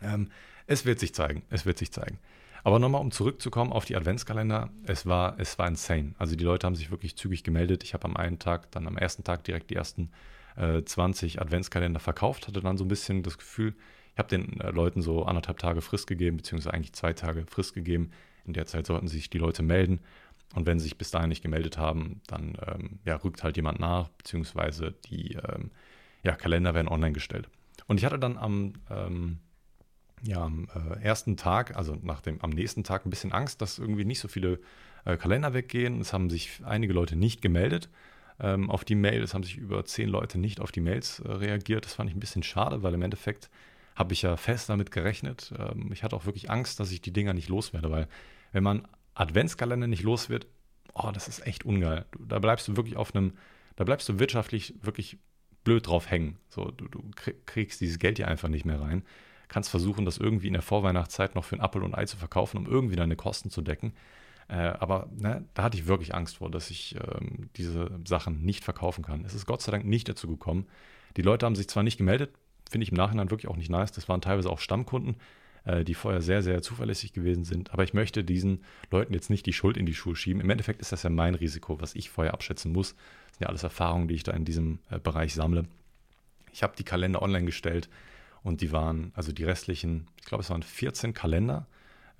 [0.01, 0.31] Ähm,
[0.69, 2.21] es wird sich zeigen, es wird sich zeigen.
[2.63, 6.15] Aber nochmal, um zurückzukommen auf die Adventskalender, es war, es war insane.
[6.19, 7.83] Also die Leute haben sich wirklich zügig gemeldet.
[7.83, 10.11] Ich habe am einen Tag, dann am ersten Tag direkt die ersten
[10.57, 13.75] äh, 20 Adventskalender verkauft, hatte dann so ein bisschen das Gefühl,
[14.13, 17.75] ich habe den äh, Leuten so anderthalb Tage Frist gegeben, beziehungsweise eigentlich zwei Tage Frist
[17.75, 18.13] gegeben.
[18.47, 20.01] In der Zeit sollten sich die Leute melden.
[20.55, 23.81] Und wenn sie sich bis dahin nicht gemeldet haben, dann ähm, ja, rückt halt jemand
[23.81, 25.71] nach, beziehungsweise die ähm,
[26.23, 27.49] ja, Kalender werden online gestellt.
[27.87, 29.41] Und ich hatte dann am ähm,
[30.23, 33.79] ja am äh, ersten Tag, also nach dem, am nächsten Tag ein bisschen Angst, dass
[33.79, 34.61] irgendwie nicht so viele
[35.05, 36.01] äh, Kalender weggehen.
[36.01, 37.91] Es haben sich einige Leute nicht gemeldet
[38.41, 39.23] ähm, auf die Mail.
[39.23, 41.85] Es haben sich über zehn Leute nicht auf die Mails äh, reagiert.
[41.85, 43.51] Das fand ich ein bisschen schade, weil im Endeffekt
[43.95, 45.53] habe ich ja fest damit gerechnet.
[45.59, 48.09] Ähm, ich hatte auch wirklich Angst, dass ich die Dinger nicht loswerde, weil
[48.53, 50.47] wenn man Adventskalender nicht los wird,
[50.95, 52.05] oh, das ist echt ungeil.
[52.19, 53.33] Da bleibst du wirklich auf einem,
[53.77, 55.19] da bleibst du wirtschaftlich wirklich
[55.65, 56.39] blöd drauf hängen.
[56.49, 57.03] So, du, du
[57.47, 59.05] kriegst dieses Geld hier einfach nicht mehr rein
[59.55, 62.59] kannst versuchen, das irgendwie in der Vorweihnachtszeit noch für ein Apfel und Ei zu verkaufen,
[62.59, 63.93] um irgendwie deine Kosten zu decken.
[64.49, 68.65] Äh, aber ne, da hatte ich wirklich Angst vor, dass ich ähm, diese Sachen nicht
[68.65, 69.25] verkaufen kann.
[69.25, 70.67] Es ist Gott sei Dank nicht dazu gekommen.
[71.17, 72.35] Die Leute haben sich zwar nicht gemeldet,
[72.69, 73.93] finde ich im Nachhinein wirklich auch nicht nice.
[73.93, 75.17] Das waren teilweise auch Stammkunden,
[75.65, 77.73] äh, die vorher sehr, sehr zuverlässig gewesen sind.
[77.73, 80.41] Aber ich möchte diesen Leuten jetzt nicht die Schuld in die Schuhe schieben.
[80.41, 82.95] Im Endeffekt ist das ja mein Risiko, was ich vorher abschätzen muss.
[82.95, 85.65] Das sind ja alles Erfahrungen, die ich da in diesem äh, Bereich sammle.
[86.53, 87.89] Ich habe die Kalender online gestellt.
[88.43, 91.67] Und die waren, also die restlichen, ich glaube, es waren 14 Kalender.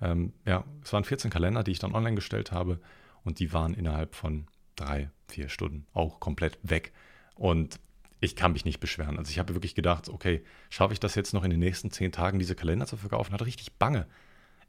[0.01, 2.79] Ähm, ja, es waren 14 Kalender, die ich dann online gestellt habe.
[3.23, 6.93] Und die waren innerhalb von drei, vier Stunden auch komplett weg.
[7.35, 7.79] Und
[8.25, 9.17] ich kann mich nicht beschweren.
[9.17, 12.11] Also ich habe wirklich gedacht, okay, schaffe ich das jetzt noch in den nächsten zehn
[12.11, 13.33] Tagen, diese Kalender zu verkaufen?
[13.33, 14.07] Hatte richtig Bange.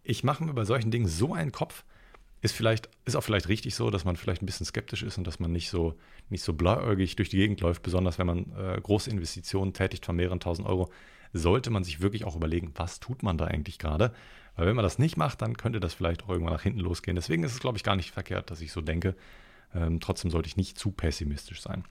[0.02, 1.84] Ich mache mir bei solchen Dingen so einen Kopf.
[2.42, 5.26] Ist vielleicht, ist auch vielleicht richtig so, dass man vielleicht ein bisschen skeptisch ist und
[5.26, 5.94] dass man nicht so,
[6.28, 10.16] nicht so blauäugig durch die Gegend läuft, besonders wenn man äh, große Investitionen tätigt von
[10.16, 10.90] mehreren tausend Euro
[11.32, 14.12] sollte man sich wirklich auch überlegen, was tut man da eigentlich gerade?
[14.54, 17.14] Weil wenn man das nicht macht, dann könnte das vielleicht auch irgendwann nach hinten losgehen.
[17.14, 19.14] Deswegen ist es, glaube ich, gar nicht verkehrt, dass ich so denke.
[19.74, 21.84] Ähm, trotzdem sollte ich nicht zu pessimistisch sein.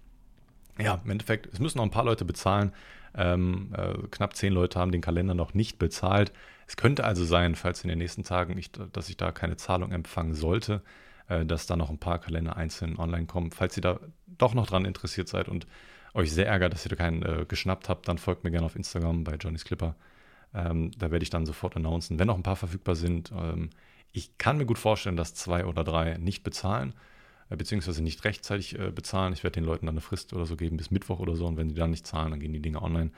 [0.78, 2.72] Ja, im Endeffekt, es müssen noch ein paar Leute bezahlen.
[3.18, 6.34] Ähm, äh, knapp zehn Leute haben den Kalender noch nicht bezahlt.
[6.68, 9.92] Es könnte also sein, falls in den nächsten Tagen, ich, dass ich da keine Zahlung
[9.92, 10.82] empfangen sollte,
[11.30, 13.52] äh, dass da noch ein paar Kalender einzeln online kommen.
[13.52, 14.00] Falls ihr da
[14.38, 15.66] doch noch dran interessiert seid und
[16.14, 18.76] euch sehr ärgert, dass ihr da keinen äh, geschnappt habt, dann folgt mir gerne auf
[18.76, 19.96] Instagram bei Johnny's Clipper.
[20.54, 23.32] Ähm, da werde ich dann sofort announcen, wenn noch ein paar verfügbar sind.
[23.32, 23.70] Ähm,
[24.12, 26.94] ich kann mir gut vorstellen, dass zwei oder drei nicht bezahlen,
[27.50, 29.34] beziehungsweise nicht rechtzeitig äh, bezahlen.
[29.34, 31.46] Ich werde den Leuten dann eine Frist oder so geben bis Mittwoch oder so.
[31.46, 33.12] Und wenn die dann nicht zahlen, dann gehen die Dinge online,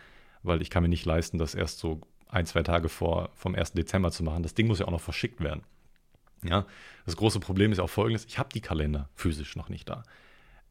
[0.44, 3.74] weil ich kann mir nicht leisten, das erst so ein, zwei Tage vor vom 1.
[3.74, 4.44] Dezember zu machen.
[4.44, 5.62] Das Ding muss ja auch noch verschickt werden.
[6.44, 6.66] Ja,
[7.06, 10.04] das große Problem ist auch folgendes: Ich habe die Kalender physisch noch nicht da.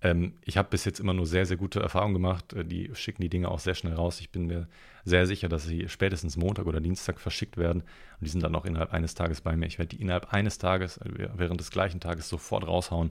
[0.02, 2.52] Ähm, ich habe bis jetzt immer nur sehr, sehr gute Erfahrungen gemacht.
[2.52, 4.20] Äh, die schicken die Dinge auch sehr schnell raus.
[4.20, 4.68] Ich bin mir
[5.04, 7.82] sehr sicher, dass sie spätestens Montag oder Dienstag verschickt werden.
[7.82, 9.66] Und die sind dann auch innerhalb eines Tages bei mir.
[9.66, 13.10] Ich werde die innerhalb eines Tages, äh, während des gleichen Tages, sofort raushauen.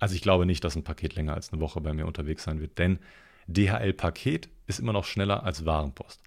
[0.00, 2.60] Also ich glaube nicht, dass ein Paket länger als eine Woche bei mir unterwegs sein
[2.60, 2.98] wird, denn
[3.46, 6.20] DHL-Paket ist immer noch schneller als Warenpost.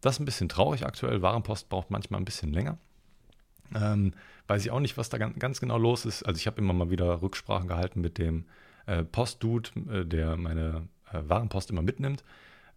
[0.00, 1.22] Das ist ein bisschen traurig aktuell.
[1.22, 2.78] Warenpost braucht manchmal ein bisschen länger.
[3.74, 4.12] Ähm,
[4.46, 6.22] weiß ich auch nicht, was da ganz genau los ist.
[6.22, 8.44] Also ich habe immer mal wieder Rücksprachen gehalten mit dem
[8.86, 12.22] äh, Postdude, äh, der meine äh, Warenpost immer mitnimmt.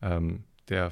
[0.02, 0.92] Ähm, der,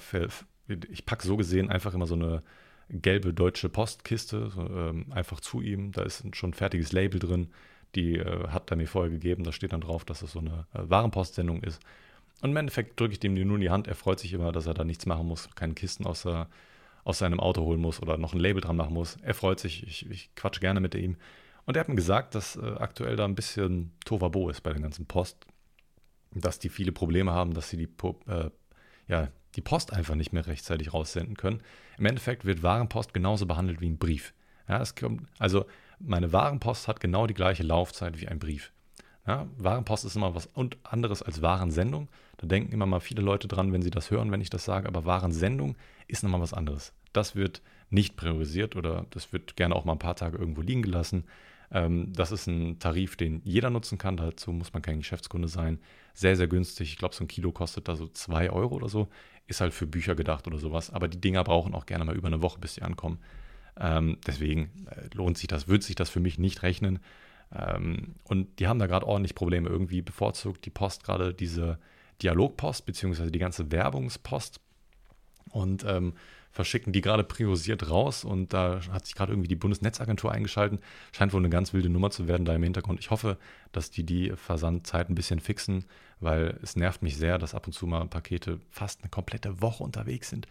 [0.89, 2.43] ich packe so gesehen einfach immer so eine
[2.89, 5.91] gelbe deutsche Postkiste so, ähm, einfach zu ihm.
[5.91, 7.49] Da ist schon ein fertiges Label drin.
[7.95, 9.43] Die äh, hat er mir vorher gegeben.
[9.43, 11.81] Da steht dann drauf, dass es so eine äh, Warenpostsendung ist.
[12.41, 13.87] Und im Endeffekt drücke ich dem nur in die Hand.
[13.87, 16.47] Er freut sich immer, dass er da nichts machen muss, keine Kisten aus, der,
[17.03, 19.17] aus seinem Auto holen muss oder noch ein Label dran machen muss.
[19.21, 19.85] Er freut sich.
[19.87, 21.17] Ich, ich quatsche gerne mit ihm.
[21.65, 24.83] Und er hat mir gesagt, dass äh, aktuell da ein bisschen Tovabo ist bei den
[24.83, 25.47] ganzen Post.
[26.31, 27.89] Dass die viele Probleme haben, dass sie die,
[28.27, 28.49] äh,
[29.07, 31.61] ja, die Post einfach nicht mehr rechtzeitig raussenden können.
[31.97, 34.33] Im Endeffekt wird Warenpost genauso behandelt wie ein Brief.
[34.69, 35.65] Ja, kommt, also
[35.99, 38.71] meine Warenpost hat genau die gleiche Laufzeit wie ein Brief.
[39.25, 40.49] Ja, Warenpost ist immer was
[40.83, 42.07] anderes als Warensendung.
[42.37, 44.87] Da denken immer mal viele Leute dran, wenn sie das hören, wenn ich das sage.
[44.87, 45.75] Aber Warensendung
[46.07, 46.93] ist nochmal was anderes.
[47.11, 50.81] Das wird nicht priorisiert oder das wird gerne auch mal ein paar Tage irgendwo liegen
[50.81, 51.25] gelassen.
[51.71, 54.15] Ähm, das ist ein Tarif, den jeder nutzen kann.
[54.15, 55.79] Dazu muss man kein Geschäftskunde sein.
[56.13, 56.89] Sehr, sehr günstig.
[56.89, 59.09] Ich glaube, so ein Kilo kostet da so 2 Euro oder so.
[59.47, 60.89] Ist halt für Bücher gedacht oder sowas.
[60.89, 63.19] Aber die Dinger brauchen auch gerne mal über eine Woche, bis sie ankommen.
[63.79, 66.99] Ähm, deswegen äh, lohnt sich das, wird sich das für mich nicht rechnen.
[67.55, 69.69] Ähm, und die haben da gerade ordentlich Probleme.
[69.69, 71.79] Irgendwie bevorzugt die Post gerade diese
[72.21, 74.59] Dialogpost, beziehungsweise die ganze Werbungspost.
[75.51, 76.13] Und ähm,
[76.57, 80.81] verschicken die gerade priorisiert raus und da hat sich gerade irgendwie die Bundesnetzagentur eingeschaltet.
[81.11, 82.99] Scheint wohl eine ganz wilde Nummer zu werden da im Hintergrund.
[82.99, 83.37] Ich hoffe,
[83.71, 85.85] dass die die Versandzeit ein bisschen fixen,
[86.19, 89.83] weil es nervt mich sehr, dass ab und zu mal Pakete fast eine komplette Woche
[89.83, 90.47] unterwegs sind.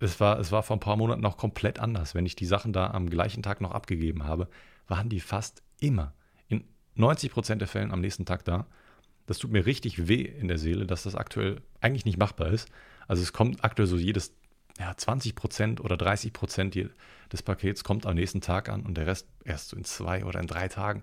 [0.00, 2.14] Es war, es war vor ein paar Monaten noch komplett anders.
[2.14, 4.48] Wenn ich die Sachen da am gleichen Tag noch abgegeben habe,
[4.86, 6.12] waren die fast immer
[6.48, 8.66] in 90 Prozent der Fällen am nächsten Tag da.
[9.26, 12.68] Das tut mir richtig weh in der Seele, dass das aktuell eigentlich nicht machbar ist.
[13.06, 14.34] Also es kommt aktuell so jedes
[14.78, 16.78] ja, 20 Prozent oder 30 Prozent
[17.32, 20.40] des Pakets kommt am nächsten Tag an und der Rest erst so in zwei oder
[20.40, 21.02] in drei Tagen.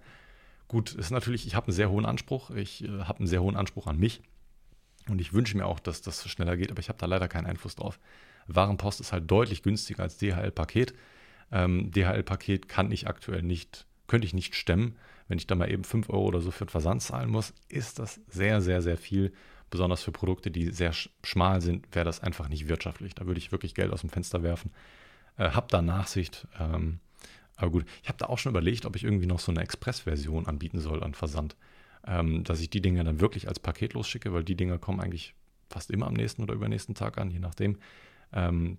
[0.67, 2.49] Gut, ist natürlich, ich habe einen sehr hohen Anspruch.
[2.51, 4.21] Ich äh, habe einen sehr hohen Anspruch an mich.
[5.07, 7.45] Und ich wünsche mir auch, dass das schneller geht, aber ich habe da leider keinen
[7.45, 7.99] Einfluss drauf.
[8.47, 10.93] Warenpost ist halt deutlich günstiger als DHL-Paket.
[11.51, 14.95] Ähm, DHL-Paket kann ich aktuell nicht, könnte ich nicht stemmen.
[15.27, 17.99] Wenn ich da mal eben 5 Euro oder so für den Versand zahlen muss, ist
[17.99, 19.33] das sehr, sehr, sehr viel
[19.69, 23.15] besonders für Produkte, die sehr schmal sind, wäre das einfach nicht wirtschaftlich.
[23.15, 24.71] Da würde ich wirklich Geld aus dem Fenster werfen.
[25.37, 26.47] Äh, hab da Nachsicht.
[26.59, 26.99] Ähm,
[27.55, 30.45] aber gut, ich habe da auch schon überlegt, ob ich irgendwie noch so eine Express-Version
[30.45, 31.55] anbieten soll an Versand.
[32.07, 35.33] Ähm, dass ich die Dinger dann wirklich als Paket losschicke, weil die Dinger kommen eigentlich
[35.69, 37.77] fast immer am nächsten oder übernächsten Tag an, je nachdem.
[38.33, 38.77] Ähm,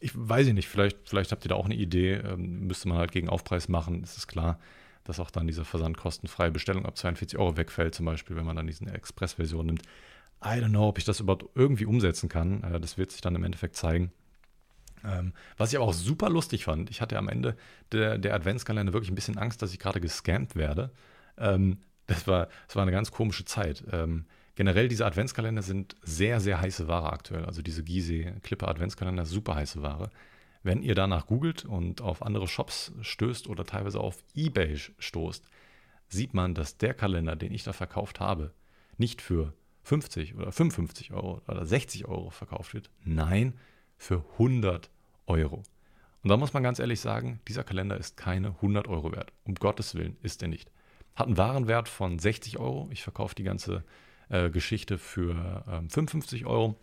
[0.00, 3.12] ich weiß nicht, vielleicht, vielleicht habt ihr da auch eine Idee, ähm, müsste man halt
[3.12, 4.58] gegen Aufpreis machen, ist es klar,
[5.04, 8.66] dass auch dann diese versandkostenfreie Bestellung ab 42 Euro wegfällt, zum Beispiel, wenn man dann
[8.66, 9.82] diese Express-Version nimmt.
[10.44, 12.62] I don't know, ob ich das überhaupt irgendwie umsetzen kann.
[12.62, 14.12] Äh, das wird sich dann im Endeffekt zeigen.
[15.04, 17.56] Ähm, was ich aber auch super lustig fand, ich hatte am Ende
[17.92, 20.90] der, der Adventskalender wirklich ein bisschen Angst, dass ich gerade gescampt werde.
[21.38, 23.84] Ähm, das, war, das war eine ganz komische Zeit.
[23.92, 27.44] Ähm, generell, diese Adventskalender sind sehr, sehr heiße Ware aktuell.
[27.44, 30.10] Also diese Gizeh Clipper Adventskalender, super heiße Ware.
[30.64, 35.48] Wenn ihr danach googelt und auf andere Shops stößt oder teilweise auf Ebay stoßt,
[36.08, 38.52] sieht man, dass der Kalender, den ich da verkauft habe,
[38.96, 39.52] nicht für
[39.84, 42.90] 50 oder 55 Euro oder 60 Euro verkauft wird.
[43.04, 43.54] Nein,
[43.96, 44.90] für 100
[45.26, 45.62] Euro.
[46.22, 49.32] Und da muss man ganz ehrlich sagen, dieser Kalender ist keine 100 Euro wert.
[49.44, 50.72] Um Gottes Willen ist er nicht.
[51.14, 52.88] Hat einen Warenwert von 60 Euro.
[52.90, 53.84] Ich verkaufe die ganze
[54.28, 56.76] äh, Geschichte für ähm, 55 Euro.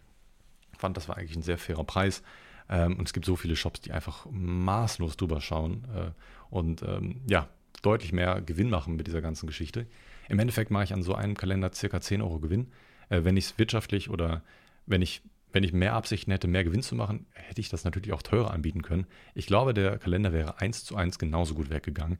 [0.77, 2.23] Fand, das war eigentlich ein sehr fairer Preis.
[2.69, 6.11] Ähm, und es gibt so viele Shops, die einfach maßlos drüber schauen äh,
[6.49, 7.49] und ähm, ja,
[7.81, 9.87] deutlich mehr Gewinn machen mit dieser ganzen Geschichte.
[10.29, 12.71] Im Endeffekt mache ich an so einem Kalender circa 10 Euro Gewinn.
[13.09, 14.43] Äh, wenn ich es wirtschaftlich oder
[14.85, 18.13] wenn ich, wenn ich mehr Absichten hätte, mehr Gewinn zu machen, hätte ich das natürlich
[18.13, 19.05] auch teurer anbieten können.
[19.35, 22.17] Ich glaube, der Kalender wäre eins zu eins genauso gut weggegangen.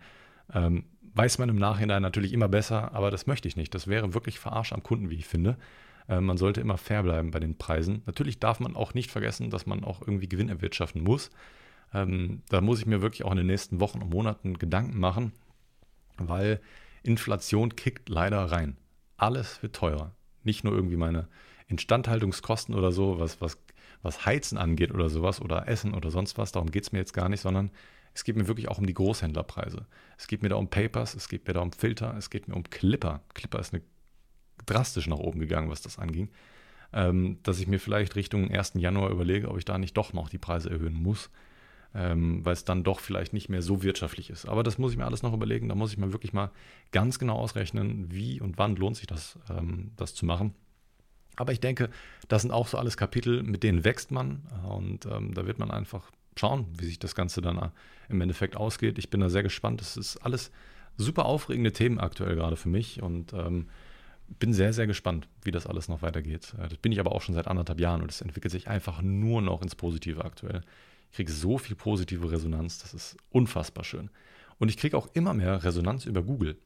[0.54, 3.74] Ähm, weiß man im Nachhinein natürlich immer besser, aber das möchte ich nicht.
[3.76, 5.58] Das wäre wirklich Verarsch am Kunden, wie ich finde.
[6.08, 8.02] Äh, man sollte immer fair bleiben bei den Preisen.
[8.06, 11.30] Natürlich darf man auch nicht vergessen, dass man auch irgendwie Gewinn erwirtschaften muss.
[11.94, 15.34] Ähm, da muss ich mir wirklich auch in den nächsten Wochen und Monaten Gedanken machen,
[16.18, 16.60] weil
[17.04, 18.78] Inflation kickt leider rein.
[19.18, 21.28] Alles wird teurer nicht nur irgendwie meine
[21.68, 23.58] Instandhaltungskosten oder so, was, was,
[24.02, 27.14] was Heizen angeht oder sowas oder Essen oder sonst was, darum geht es mir jetzt
[27.14, 27.72] gar nicht, sondern
[28.14, 29.86] es geht mir wirklich auch um die Großhändlerpreise.
[30.18, 32.56] Es geht mir da um Papers, es geht mir da um Filter, es geht mir
[32.56, 33.22] um Clipper.
[33.34, 33.84] Clipper ist eine,
[34.66, 36.30] drastisch nach oben gegangen, was das anging.
[36.94, 38.74] Ähm, dass ich mir vielleicht Richtung 1.
[38.76, 41.32] Januar überlege, ob ich da nicht doch noch die Preise erhöhen muss,
[41.96, 44.46] ähm, weil es dann doch vielleicht nicht mehr so wirtschaftlich ist.
[44.46, 45.70] Aber das muss ich mir alles noch überlegen.
[45.70, 46.52] Da muss ich mir wirklich mal
[46.92, 50.54] ganz genau ausrechnen, wie und wann lohnt sich das, ähm, das zu machen.
[51.36, 51.90] Aber ich denke,
[52.28, 55.72] das sind auch so alles Kapitel, mit denen wächst man und ähm, da wird man
[55.72, 57.70] einfach schauen, wie sich das Ganze dann äh,
[58.10, 58.98] im Endeffekt ausgeht.
[58.98, 59.82] Ich bin da sehr gespannt.
[59.82, 60.52] Es ist alles
[60.98, 63.68] super aufregende Themen aktuell gerade für mich und ähm,
[64.40, 66.54] bin sehr, sehr gespannt, wie das alles noch weitergeht.
[66.60, 69.02] Äh, das bin ich aber auch schon seit anderthalb Jahren und es entwickelt sich einfach
[69.02, 70.62] nur noch ins Positive aktuell.
[71.12, 74.10] Ich kriege so viel positive Resonanz, das ist unfassbar schön.
[74.58, 76.58] Und ich kriege auch immer mehr Resonanz über Google.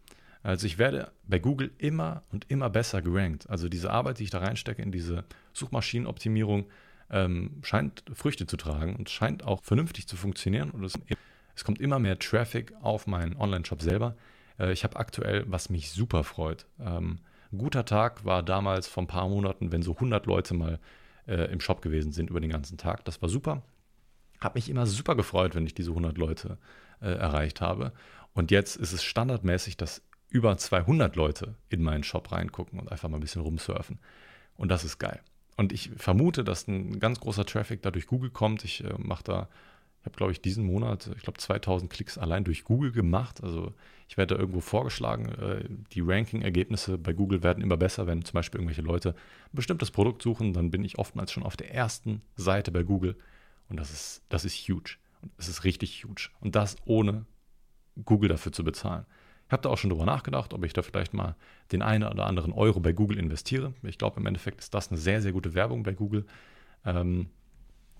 [0.43, 3.49] Also ich werde bei Google immer und immer besser gerankt.
[3.49, 6.67] Also diese Arbeit, die ich da reinstecke in diese Suchmaschinenoptimierung,
[7.09, 10.71] ähm, scheint Früchte zu tragen und scheint auch vernünftig zu funktionieren.
[10.71, 10.93] Und es,
[11.55, 14.15] es kommt immer mehr Traffic auf meinen Online-Shop selber.
[14.59, 16.65] Äh, ich habe aktuell, was mich super freut.
[16.79, 17.19] Ähm,
[17.51, 20.79] ein guter Tag war damals vor ein paar Monaten, wenn so 100 Leute mal
[21.27, 23.05] äh, im Shop gewesen sind über den ganzen Tag.
[23.05, 23.63] Das war super.
[24.39, 26.57] Habe mich immer super gefreut, wenn ich diese 100 Leute
[27.01, 27.93] äh, erreicht habe.
[28.33, 33.09] Und jetzt ist es standardmäßig, dass über 200 Leute in meinen Shop reingucken und einfach
[33.09, 33.99] mal ein bisschen rumsurfen.
[34.55, 35.21] Und das ist geil.
[35.57, 38.63] Und ich vermute, dass ein ganz großer Traffic da durch Google kommt.
[38.63, 39.49] Ich äh, mache da
[39.99, 43.43] Ich habe, glaube ich, diesen Monat, ich glaube, 2000 Klicks allein durch Google gemacht.
[43.43, 43.73] Also
[44.07, 45.29] ich werde da irgendwo vorgeschlagen.
[45.29, 49.89] Äh, die Ranking-Ergebnisse bei Google werden immer besser, wenn zum Beispiel irgendwelche Leute ein bestimmtes
[49.89, 50.53] Produkt suchen.
[50.53, 53.17] Dann bin ich oftmals schon auf der ersten Seite bei Google.
[53.67, 54.97] Und das ist, das ist huge.
[55.23, 56.29] Und es ist richtig huge.
[56.39, 57.25] Und das ohne
[58.05, 59.07] Google dafür zu bezahlen.
[59.47, 61.35] Ich habe da auch schon drüber nachgedacht, ob ich da vielleicht mal
[61.71, 63.73] den einen oder anderen Euro bei Google investiere.
[63.83, 66.25] Ich glaube, im Endeffekt ist das eine sehr, sehr gute Werbung bei Google.
[66.85, 67.29] Ähm,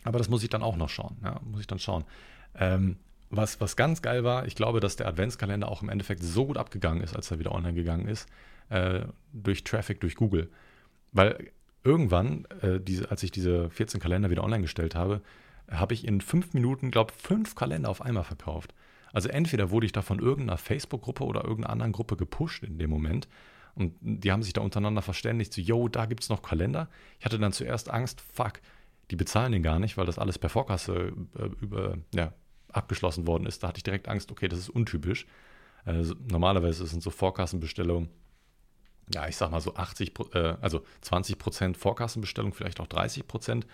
[0.04, 1.18] aber das muss ich dann auch noch schauen.
[1.24, 2.04] Ja, muss ich dann schauen.
[2.56, 2.98] Ähm,
[3.30, 6.58] was, was ganz geil war, ich glaube, dass der Adventskalender auch im Endeffekt so gut
[6.58, 8.28] abgegangen ist, als er wieder online gegangen ist,
[8.70, 9.02] äh,
[9.34, 10.50] durch Traffic, durch Google.
[11.12, 11.52] Weil
[11.84, 15.22] irgendwann, äh, diese, als ich diese 14 Kalender wieder online gestellt habe,
[15.70, 18.74] habe ich in fünf Minuten, glaube ich, fünf Kalender auf einmal verkauft.
[19.14, 22.90] Also entweder wurde ich da von irgendeiner Facebook-Gruppe oder irgendeiner anderen Gruppe gepusht in dem
[22.90, 23.28] Moment.
[23.76, 26.90] Und die haben sich da untereinander verständigt, so, yo, da gibt es noch Kalender.
[27.20, 28.60] Ich hatte dann zuerst Angst, fuck,
[29.12, 32.34] die bezahlen den gar nicht, weil das alles per Vorkasse äh, über, ja,
[32.70, 33.64] abgeschlossen worden ist.
[33.64, 35.28] Da hatte ich direkt Angst, okay, das ist untypisch.
[35.86, 38.10] Also, normalerweise sind so Vorkassenbestellungen,
[39.14, 43.68] ja, ich sag mal so 80, äh, also 20 Prozent Vorkassenbestellung, vielleicht auch 30 Prozent.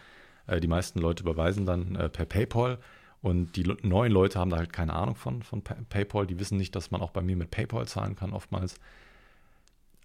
[0.48, 2.80] Äh, die meisten Leute überweisen dann äh, per PayPal
[3.24, 6.28] und die neuen Leute haben da halt keine Ahnung von, von PayPal.
[6.28, 8.76] Die wissen nicht, dass man auch bei mir mit PayPal zahlen kann, oftmals.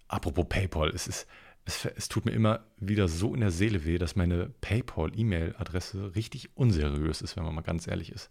[0.07, 1.27] Apropos PayPal, es ist,
[1.65, 6.55] es, es, tut mir immer wieder so in der Seele weh, dass meine PayPal-E-Mail-Adresse richtig
[6.55, 8.29] unseriös ist, wenn man mal ganz ehrlich ist.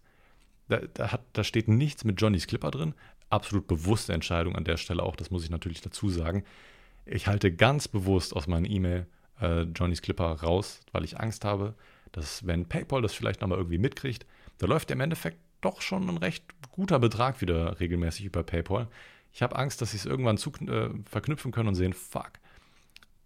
[0.69, 2.95] Da, da, hat, da steht nichts mit Johnnys Clipper drin.
[3.29, 6.43] Absolut bewusste Entscheidung an der Stelle auch, das muss ich natürlich dazu sagen.
[7.05, 9.05] Ich halte ganz bewusst aus meiner E-Mail
[9.39, 11.75] äh, Johnnys Clipper raus, weil ich Angst habe,
[12.11, 14.25] dass wenn PayPal das vielleicht nochmal irgendwie mitkriegt,
[14.59, 18.87] da läuft im Endeffekt doch schon ein recht guter Betrag wieder regelmäßig über PayPal.
[19.33, 22.31] Ich habe Angst, dass sie es irgendwann zu, äh, verknüpfen können und sehen, fuck,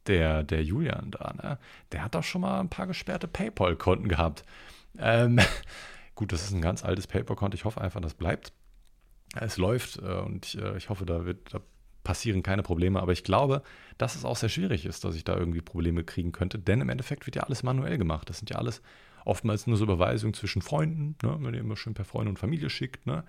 [0.07, 1.59] der, der Julian da, ne,
[1.91, 4.43] der hat doch schon mal ein paar gesperrte PayPal-Konten gehabt.
[4.97, 5.39] Ähm,
[6.15, 7.55] gut, das ist ein ganz altes PayPal-Konto.
[7.55, 8.53] Ich hoffe einfach, das bleibt.
[9.35, 11.61] Es läuft äh, und ich, äh, ich hoffe, da, wird, da
[12.03, 13.01] passieren keine Probleme.
[13.01, 13.63] Aber ich glaube,
[13.97, 16.59] dass es auch sehr schwierig ist, dass ich da irgendwie Probleme kriegen könnte.
[16.59, 18.29] Denn im Endeffekt wird ja alles manuell gemacht.
[18.29, 18.81] Das sind ja alles
[19.25, 22.69] oftmals nur so Überweisungen zwischen Freunden, ne, wenn ihr immer schön per Freunde und Familie
[22.69, 23.05] schickt.
[23.05, 23.23] Ne?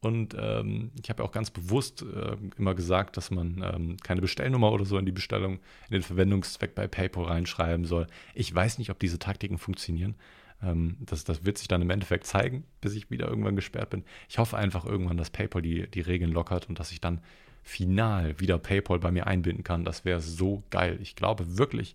[0.00, 4.20] Und ähm, ich habe ja auch ganz bewusst äh, immer gesagt, dass man ähm, keine
[4.20, 8.08] Bestellnummer oder so in die Bestellung, in den Verwendungszweck bei PayPal reinschreiben soll.
[8.34, 10.16] Ich weiß nicht, ob diese Taktiken funktionieren.
[10.60, 14.02] Ähm, das, das wird sich dann im Endeffekt zeigen, bis ich wieder irgendwann gesperrt bin.
[14.28, 17.20] Ich hoffe einfach irgendwann, dass PayPal die, die Regeln lockert und dass ich dann
[17.62, 19.84] final wieder PayPal bei mir einbinden kann.
[19.84, 20.98] Das wäre so geil.
[21.00, 21.94] Ich glaube wirklich,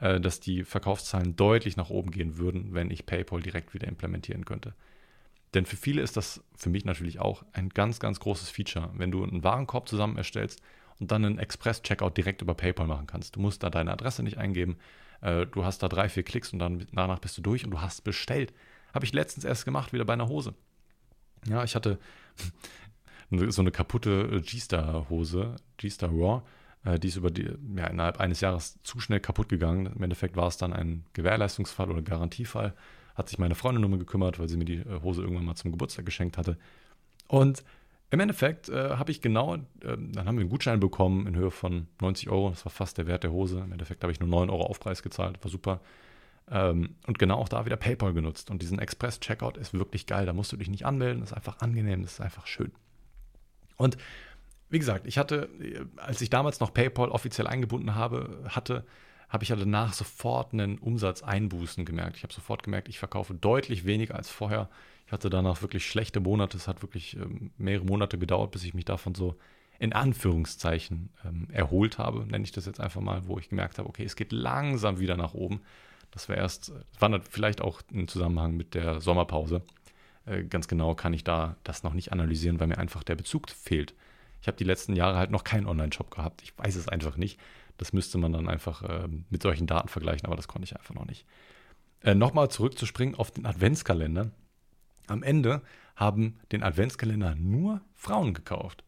[0.00, 4.44] äh, dass die Verkaufszahlen deutlich nach oben gehen würden, wenn ich PayPal direkt wieder implementieren
[4.44, 4.74] könnte.
[5.54, 9.10] Denn für viele ist das, für mich natürlich auch, ein ganz, ganz großes Feature, wenn
[9.10, 10.60] du einen Warenkorb zusammen erstellst
[10.98, 13.36] und dann einen Express-Checkout direkt über PayPal machen kannst.
[13.36, 14.76] Du musst da deine Adresse nicht eingeben,
[15.20, 17.80] äh, du hast da drei, vier Klicks und dann danach bist du durch und du
[17.80, 18.52] hast bestellt.
[18.92, 20.54] Habe ich letztens erst gemacht, wieder bei einer Hose.
[21.48, 21.98] Ja, ich hatte
[23.30, 26.42] so eine kaputte G-Star-Hose, G-Star Raw,
[26.86, 29.86] äh, die ist über die, ja, innerhalb eines Jahres zu schnell kaputt gegangen.
[29.94, 32.74] Im Endeffekt war es dann ein Gewährleistungsfall oder Garantiefall.
[33.14, 35.72] Hat sich meine Freundin um gekümmert, weil sie mir die äh, Hose irgendwann mal zum
[35.72, 36.56] Geburtstag geschenkt hatte.
[37.28, 37.64] Und
[38.10, 41.50] im Endeffekt äh, habe ich genau, äh, dann haben wir einen Gutschein bekommen in Höhe
[41.50, 42.50] von 90 Euro.
[42.50, 43.58] Das war fast der Wert der Hose.
[43.58, 45.42] Im Endeffekt habe ich nur 9 Euro Aufpreis gezahlt.
[45.42, 45.80] War super.
[46.48, 48.50] Ähm, und genau auch da wieder PayPal genutzt.
[48.50, 50.24] Und diesen Express-Checkout ist wirklich geil.
[50.24, 51.20] Da musst du dich nicht anmelden.
[51.20, 52.02] Das ist einfach angenehm.
[52.02, 52.70] Das ist einfach schön.
[53.76, 53.96] Und
[54.68, 55.48] wie gesagt, ich hatte,
[55.96, 58.84] als ich damals noch PayPal offiziell eingebunden habe, hatte,
[59.28, 62.16] habe ich ja danach sofort einen Umsatzeinbußen gemerkt.
[62.16, 64.68] Ich habe sofort gemerkt, ich verkaufe deutlich weniger als vorher.
[65.06, 66.56] Ich hatte danach wirklich schlechte Monate.
[66.56, 69.36] Es hat wirklich ähm, mehrere Monate gedauert, bis ich mich davon so
[69.78, 73.88] in Anführungszeichen ähm, erholt habe, nenne ich das jetzt einfach mal, wo ich gemerkt habe,
[73.88, 75.60] okay, es geht langsam wieder nach oben.
[76.10, 79.62] Das war erst, war vielleicht auch im Zusammenhang mit der Sommerpause.
[80.24, 83.50] Äh, ganz genau kann ich da das noch nicht analysieren, weil mir einfach der Bezug
[83.50, 83.94] fehlt.
[84.40, 86.42] Ich habe die letzten Jahre halt noch keinen Online-Shop gehabt.
[86.42, 87.40] Ich weiß es einfach nicht.
[87.78, 90.94] Das müsste man dann einfach äh, mit solchen Daten vergleichen, aber das konnte ich einfach
[90.94, 91.26] noch nicht.
[92.02, 94.30] Äh, Nochmal zurückzuspringen auf den Adventskalender.
[95.08, 95.62] Am Ende
[95.94, 98.84] haben den Adventskalender nur Frauen gekauft.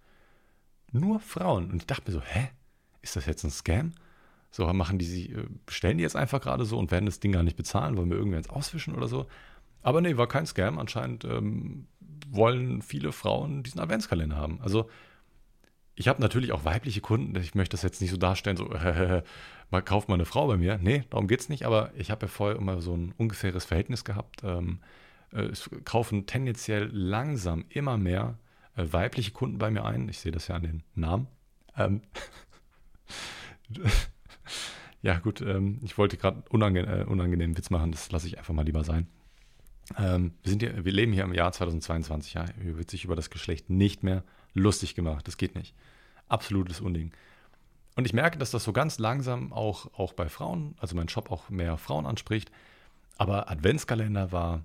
[0.93, 1.71] Nur Frauen.
[1.71, 2.49] Und ich dachte mir so, hä?
[3.03, 3.93] Ist das jetzt ein Scam?
[4.51, 7.33] So, machen die sie, äh, bestellen die jetzt einfach gerade so und werden das Ding
[7.33, 9.27] gar nicht bezahlen, wollen wir irgendwer ins Auswischen oder so?
[9.83, 10.79] Aber nee, war kein Scam.
[10.79, 11.87] Anscheinend ähm,
[12.29, 14.61] wollen viele Frauen diesen Adventskalender haben.
[14.61, 14.89] Also
[15.99, 17.37] ich habe natürlich auch weibliche Kunden.
[17.41, 18.67] Ich möchte das jetzt nicht so darstellen, so,
[19.71, 20.79] mal kauft mal eine Frau bei mir.
[20.81, 21.65] Nee, darum geht es nicht.
[21.65, 24.43] Aber ich habe ja vorher immer so ein ungefähres Verhältnis gehabt.
[24.45, 24.79] Ähm,
[25.33, 28.39] äh, es kaufen tendenziell langsam immer mehr
[28.77, 30.09] äh, weibliche Kunden bei mir ein.
[30.09, 31.27] Ich sehe das ja an den Namen.
[31.77, 32.03] Ähm,
[35.03, 37.91] ja, gut, ähm, ich wollte gerade unange äh, unangenehmen Witz machen.
[37.91, 39.09] Das lasse ich einfach mal lieber sein.
[39.99, 42.45] Ähm, wir, sind hier, wir leben hier im Jahr 2022, ja.
[42.63, 44.23] Hier wird sich über das Geschlecht nicht mehr
[44.55, 45.27] lustig gemacht.
[45.27, 45.75] Das geht nicht.
[46.29, 47.13] Absolutes Unding.
[47.97, 51.31] Und ich merke, dass das so ganz langsam auch, auch bei Frauen, also mein Shop
[51.31, 52.51] auch mehr Frauen anspricht.
[53.17, 54.63] Aber Adventskalender war,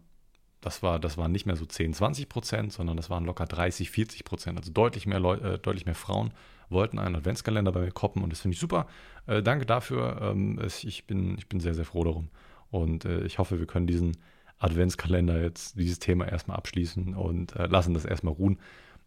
[0.62, 3.90] das war, das waren nicht mehr so 10, 20 Prozent, sondern das waren locker 30,
[3.90, 4.60] 40 Prozent.
[4.60, 6.32] Also deutlich mehr Leute, äh, deutlich mehr Frauen
[6.70, 8.88] wollten einen Adventskalender bei mir koppen und das finde ich super.
[9.26, 10.20] Äh, danke dafür.
[10.22, 12.30] Ähm, ich, bin, ich bin sehr, sehr froh darum.
[12.70, 14.18] Und äh, ich hoffe, wir können diesen
[14.60, 18.60] Adventskalender jetzt, dieses Thema erstmal abschließen und äh, lassen das erstmal ruhen.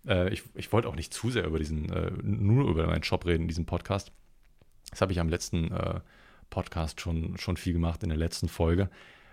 [0.06, 3.24] Äh, ich, ich wollte auch nicht zu sehr über diesen, äh, nur über meinen Shop
[3.26, 4.12] reden in diesem Podcast.
[4.90, 6.00] Das habe ich am letzten äh,
[6.50, 8.88] Podcast schon, schon viel gemacht, in der letzten Folge.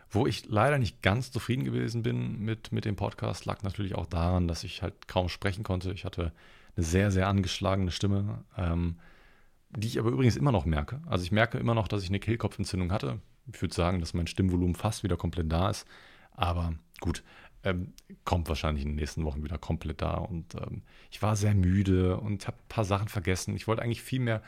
[0.10, 4.06] Wo ich leider nicht ganz zufrieden gewesen bin mit, mit dem Podcast, lag natürlich auch
[4.06, 5.92] daran, dass ich halt kaum sprechen konnte.
[5.92, 6.32] Ich hatte
[6.76, 8.98] eine sehr, sehr angeschlagene Stimme, ähm,
[9.72, 11.02] die ich aber übrigens immer noch merke.
[11.08, 13.20] Also ich merke immer noch, dass ich eine Kehlkopfentzündung hatte.
[13.52, 15.88] Ich würde sagen, dass mein Stimmvolumen fast wieder komplett da ist.
[16.32, 17.24] Aber gut,
[17.64, 17.94] ähm,
[18.26, 20.16] kommt wahrscheinlich in den nächsten Wochen wieder komplett da.
[20.16, 23.56] Und ähm, ich war sehr müde und habe ein paar Sachen vergessen.
[23.56, 24.42] Ich wollte eigentlich viel mehr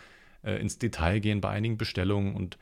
[0.43, 2.57] äh, ins Detail gehen bei einigen Bestellungen und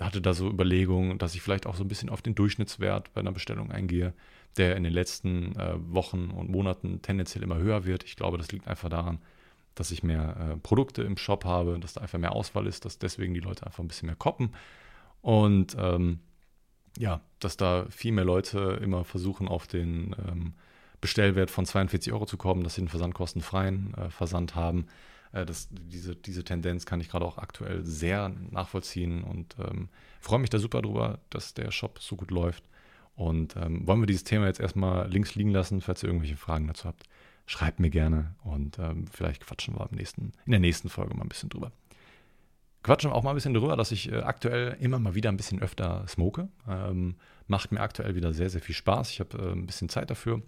[0.00, 3.20] hatte da so Überlegungen, dass ich vielleicht auch so ein bisschen auf den Durchschnittswert bei
[3.20, 4.14] einer Bestellung eingehe,
[4.56, 8.04] der in den letzten äh, Wochen und Monaten tendenziell immer höher wird.
[8.04, 9.18] Ich glaube, das liegt einfach daran,
[9.74, 12.98] dass ich mehr äh, Produkte im Shop habe, dass da einfach mehr Auswahl ist, dass
[12.98, 14.54] deswegen die Leute einfach ein bisschen mehr koppen.
[15.20, 16.20] Und ähm,
[16.98, 20.54] ja, dass da viel mehr Leute immer versuchen, auf den ähm,
[21.00, 24.86] Bestellwert von 42 Euro zu kommen, dass sie einen versandkostenfreien äh, Versand haben.
[25.32, 29.88] Äh, das, diese, diese Tendenz kann ich gerade auch aktuell sehr nachvollziehen und ähm,
[30.20, 32.64] freue mich da super drüber, dass der Shop so gut läuft.
[33.14, 36.66] Und ähm, wollen wir dieses Thema jetzt erstmal links liegen lassen, falls ihr irgendwelche Fragen
[36.66, 37.04] dazu habt.
[37.46, 41.22] Schreibt mir gerne und ähm, vielleicht quatschen wir im nächsten, in der nächsten Folge mal
[41.22, 41.72] ein bisschen drüber
[42.82, 45.60] quatschen auch mal ein bisschen drüber, dass ich äh, aktuell immer mal wieder ein bisschen
[45.60, 46.48] öfter smoke.
[46.68, 47.16] Ähm,
[47.46, 49.10] macht mir aktuell wieder sehr, sehr viel Spaß.
[49.10, 50.42] Ich habe äh, ein bisschen Zeit dafür.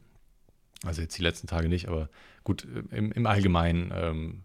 [0.85, 2.09] Also jetzt die letzten Tage nicht, aber
[2.45, 4.45] gut, äh, im, im Allgemeinen ähm,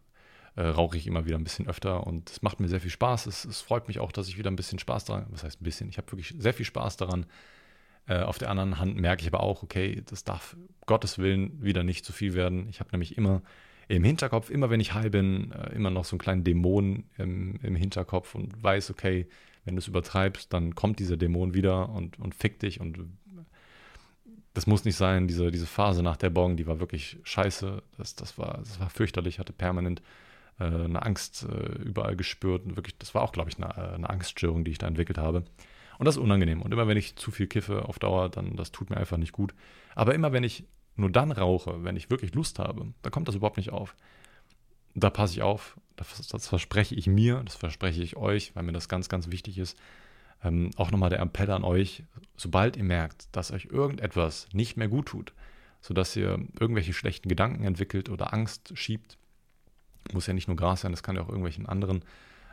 [0.55, 3.27] äh, rauche ich immer wieder ein bisschen öfter und es macht mir sehr viel Spaß.
[3.27, 5.63] Es, es, freut mich auch, dass ich wieder ein bisschen Spaß daran, was heißt ein
[5.63, 7.25] bisschen, ich habe wirklich sehr viel Spaß daran.
[8.07, 10.55] Äh, auf der anderen Hand merke ich aber auch, okay, das darf
[10.86, 12.67] Gottes Willen wieder nicht zu viel werden.
[12.69, 13.41] Ich habe nämlich immer
[13.88, 17.59] im Hinterkopf, immer wenn ich high bin, äh, immer noch so einen kleinen Dämon im,
[17.61, 19.27] im Hinterkopf und weiß, okay,
[19.63, 22.99] wenn du es übertreibst, dann kommt dieser Dämon wieder und, und fickt dich und
[24.55, 28.15] das muss nicht sein, diese, diese Phase nach der Bong, die war wirklich scheiße, das,
[28.15, 30.01] das, war, das war fürchterlich, hatte permanent
[30.59, 34.09] äh, eine Angst äh, überall gespürt und wirklich, das war auch, glaube ich, eine, eine
[34.09, 35.43] Angststörung, die ich da entwickelt habe.
[35.97, 36.61] Und das ist unangenehm.
[36.61, 39.31] Und immer wenn ich zu viel kiffe auf Dauer, dann das tut mir einfach nicht
[39.31, 39.53] gut.
[39.93, 40.65] Aber immer wenn ich
[40.96, 43.96] nur dann rauche, wenn ich wirklich Lust habe, dann kommt das überhaupt nicht auf.
[44.93, 48.72] Da passe ich auf, das, das verspreche ich mir, das verspreche ich euch, weil mir
[48.72, 49.78] das ganz, ganz wichtig ist.
[50.43, 52.04] Ähm, auch nochmal der Appell an euch,
[52.38, 55.34] sobald ihr merkt, dass euch irgendetwas nicht mehr gut tut,
[55.82, 59.18] sodass ihr irgendwelche schlechten Gedanken entwickelt oder Angst schiebt,
[60.14, 62.04] muss ja nicht nur Gras sein, das kann ja auch irgendwelchen anderen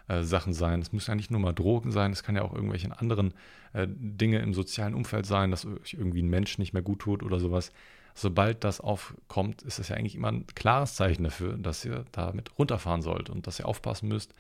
[0.09, 0.81] äh, Sachen sein.
[0.81, 3.35] Es muss ja nicht nur mal Drogen sein, es kann ja auch irgendwelche anderen
[3.73, 7.23] äh, Dinge im sozialen Umfeld sein, dass euch irgendwie ein Mensch nicht mehr gut tut
[7.23, 7.73] oder sowas
[8.15, 12.59] sobald das aufkommt, ist es ja eigentlich immer ein klares Zeichen dafür, dass ihr damit
[12.59, 14.35] runterfahren sollt und dass ihr aufpassen müsst,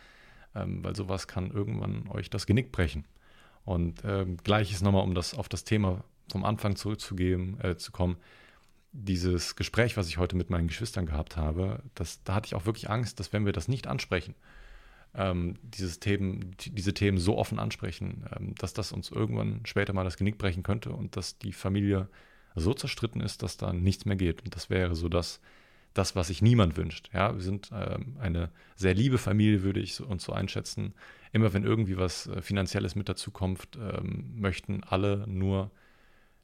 [0.55, 3.07] ähm, weil sowas kann irgendwann euch das Genick brechen.
[3.65, 8.17] Und ähm, gleiches nochmal, um das auf das Thema vom Anfang zurückzugeben, äh, zu kommen.
[8.93, 12.67] Dieses Gespräch, was ich heute mit meinen Geschwistern gehabt habe, das, da hatte ich auch
[12.67, 14.35] wirklich Angst, dass wenn wir das nicht ansprechen,
[15.15, 20.05] ähm, dieses Themen, diese Themen so offen ansprechen, ähm, dass das uns irgendwann später mal
[20.05, 22.09] das Genick brechen könnte und dass die Familie
[22.55, 24.43] so zerstritten ist, dass da nichts mehr geht.
[24.45, 25.41] Und das wäre so das,
[25.95, 27.11] das was sich niemand wünscht.
[27.13, 30.95] Ja, wir sind ähm, eine sehr liebe Familie, würde ich uns so einschätzen.
[31.33, 35.71] Immer wenn irgendwie was äh, Finanzielles mit dazu kommt, ähm, möchten alle nur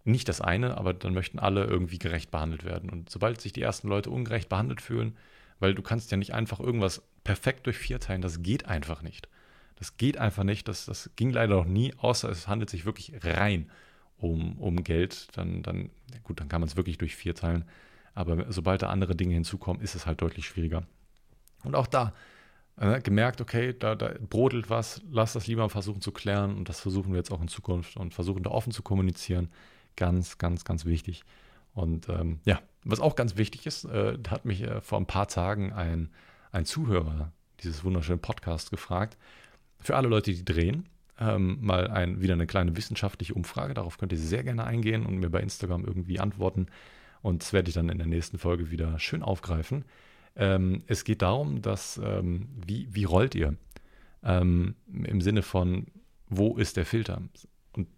[0.04, 2.88] nicht das eine, aber dann möchten alle irgendwie gerecht behandelt werden.
[2.88, 5.16] Und sobald sich die ersten Leute ungerecht behandelt fühlen,
[5.60, 9.28] weil du kannst ja nicht einfach irgendwas perfekt durch vier teilen, das geht einfach nicht.
[9.76, 10.66] Das geht einfach nicht.
[10.66, 13.70] Das, das ging leider noch nie, außer es handelt sich wirklich rein
[14.18, 15.90] um, um Geld, dann, dann,
[16.24, 17.64] gut, dann kann man es wirklich durch vier teilen.
[18.14, 20.82] Aber sobald da andere Dinge hinzukommen, ist es halt deutlich schwieriger.
[21.62, 22.12] Und auch da
[22.76, 26.80] äh, gemerkt, okay, da, da brodelt was, lass das lieber versuchen zu klären und das
[26.80, 29.48] versuchen wir jetzt auch in Zukunft und versuchen da offen zu kommunizieren.
[29.96, 31.24] Ganz, ganz, ganz wichtig.
[31.74, 35.28] Und ähm, ja, was auch ganz wichtig ist, äh, hat mich äh, vor ein paar
[35.28, 36.10] Tagen ein,
[36.50, 39.16] ein Zuhörer dieses wunderschönen Podcasts gefragt.
[39.80, 40.88] Für alle Leute, die drehen,
[41.18, 43.74] ähm, mal ein, wieder eine kleine wissenschaftliche Umfrage.
[43.74, 46.66] Darauf könnt ihr sehr gerne eingehen und mir bei Instagram irgendwie antworten.
[47.22, 49.84] Und das werde ich dann in der nächsten Folge wieder schön aufgreifen.
[50.36, 53.56] Ähm, es geht darum, dass, ähm, wie, wie rollt ihr?
[54.22, 55.86] Ähm, Im Sinne von,
[56.28, 57.22] wo ist der Filter?
[57.72, 57.88] Und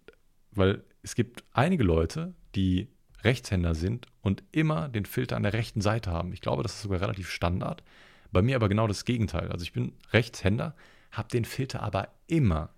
[0.51, 2.87] weil es gibt einige Leute, die
[3.23, 6.33] Rechtshänder sind und immer den Filter an der rechten Seite haben.
[6.33, 7.83] Ich glaube, das ist sogar relativ Standard.
[8.31, 9.51] Bei mir aber genau das Gegenteil.
[9.51, 10.75] Also ich bin Rechtshänder,
[11.11, 12.73] habe den Filter aber immer,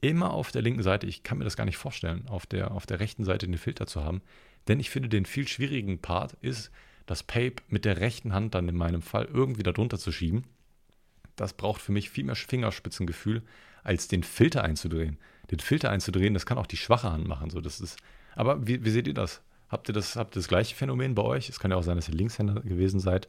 [0.00, 1.06] immer auf der linken Seite.
[1.06, 3.86] Ich kann mir das gar nicht vorstellen, auf der, auf der rechten Seite den Filter
[3.86, 4.22] zu haben.
[4.68, 6.70] Denn ich finde, den viel schwierigen Part ist,
[7.06, 10.44] das Pape mit der rechten Hand dann in meinem Fall irgendwie darunter zu schieben.
[11.36, 13.42] Das braucht für mich viel mehr Fingerspitzengefühl,
[13.84, 15.18] als den Filter einzudrehen.
[15.50, 17.50] Den Filter einzudrehen, das kann auch die schwache Hand machen.
[17.50, 17.98] So, das ist,
[18.34, 19.42] aber wie, wie seht ihr das?
[19.68, 21.48] Habt ihr das, habt ihr das gleiche Phänomen bei euch?
[21.48, 23.28] Es kann ja auch sein, dass ihr Linkshänder gewesen seid.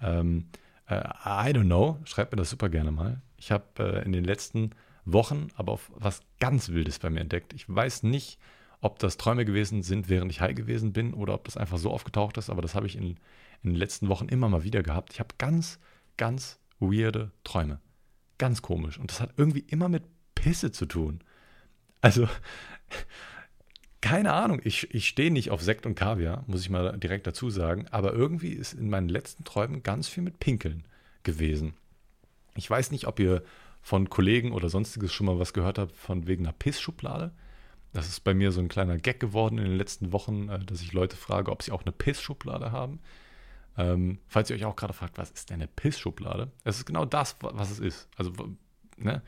[0.00, 0.46] Ähm,
[0.86, 1.98] äh, I don't know.
[2.04, 3.20] Schreibt mir das super gerne mal.
[3.36, 4.70] Ich habe äh, in den letzten
[5.06, 7.52] Wochen aber auf was ganz Wildes bei mir entdeckt.
[7.54, 8.38] Ich weiß nicht,
[8.80, 11.90] ob das Träume gewesen sind, während ich high gewesen bin oder ob das einfach so
[11.90, 13.16] aufgetaucht ist, aber das habe ich in,
[13.62, 15.12] in den letzten Wochen immer mal wieder gehabt.
[15.12, 15.78] Ich habe ganz,
[16.16, 17.80] ganz weirde Träume.
[18.38, 18.98] Ganz komisch.
[18.98, 20.02] Und das hat irgendwie immer mit
[20.34, 21.20] Pisse zu tun.
[22.00, 22.28] Also,
[24.00, 27.48] keine Ahnung, ich, ich stehe nicht auf Sekt und Kaviar, muss ich mal direkt dazu
[27.48, 30.84] sagen, aber irgendwie ist in meinen letzten Träumen ganz viel mit Pinkeln
[31.22, 31.74] gewesen.
[32.54, 33.42] Ich weiß nicht, ob ihr
[33.86, 37.30] von Kollegen oder sonstiges schon mal was gehört habt von wegen einer Pissschublade.
[37.92, 40.80] Das ist bei mir so ein kleiner Gag geworden in den letzten Wochen, äh, dass
[40.80, 42.98] ich Leute frage, ob sie auch eine Pissschublade haben.
[43.78, 46.50] Ähm, falls ihr euch auch gerade fragt, was ist denn eine Pissschublade?
[46.64, 48.08] Es ist genau das, was es ist.
[48.16, 48.32] Also,
[48.96, 49.22] ne?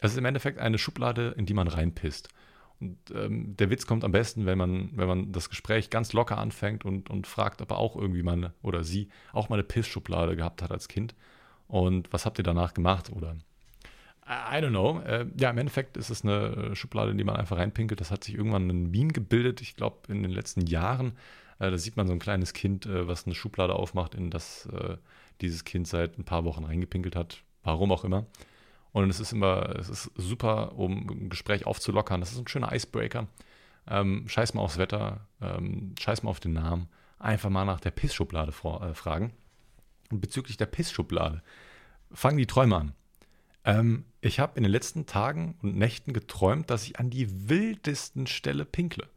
[0.00, 2.28] Es ist im Endeffekt eine Schublade, in die man reinpisst.
[2.78, 6.38] Und ähm, der Witz kommt am besten, wenn man, wenn man das Gespräch ganz locker
[6.38, 10.36] anfängt und, und fragt, ob er auch irgendwie mal oder sie auch mal eine Pissschublade
[10.36, 11.16] gehabt hat als Kind.
[11.66, 13.10] Und was habt ihr danach gemacht?
[13.10, 13.34] Oder
[14.26, 15.00] I don't know.
[15.00, 18.00] Äh, ja, im Endeffekt ist es eine Schublade, in die man einfach reinpinkelt.
[18.00, 21.12] Das hat sich irgendwann ein Meme gebildet, ich glaube in den letzten Jahren.
[21.58, 24.66] Äh, da sieht man so ein kleines Kind, äh, was eine Schublade aufmacht, in das
[24.66, 24.96] äh,
[25.40, 27.42] dieses Kind seit ein paar Wochen reingepinkelt hat.
[27.62, 28.26] Warum auch immer.
[28.92, 32.20] Und es ist immer, es ist super, um ein Gespräch aufzulockern.
[32.20, 33.28] Das ist ein schöner Icebreaker.
[33.88, 36.88] Ähm, scheiß mal aufs Wetter, ähm, scheiß mal auf den Namen.
[37.18, 39.32] Einfach mal nach der Pissschublade äh, fragen.
[40.10, 41.42] Und bezüglich der Pissschublade,
[42.12, 42.92] fangen die Träume an.
[43.64, 48.26] Ähm, ich habe in den letzten Tagen und Nächten geträumt, dass ich an die wildesten
[48.26, 49.08] Stelle pinkle.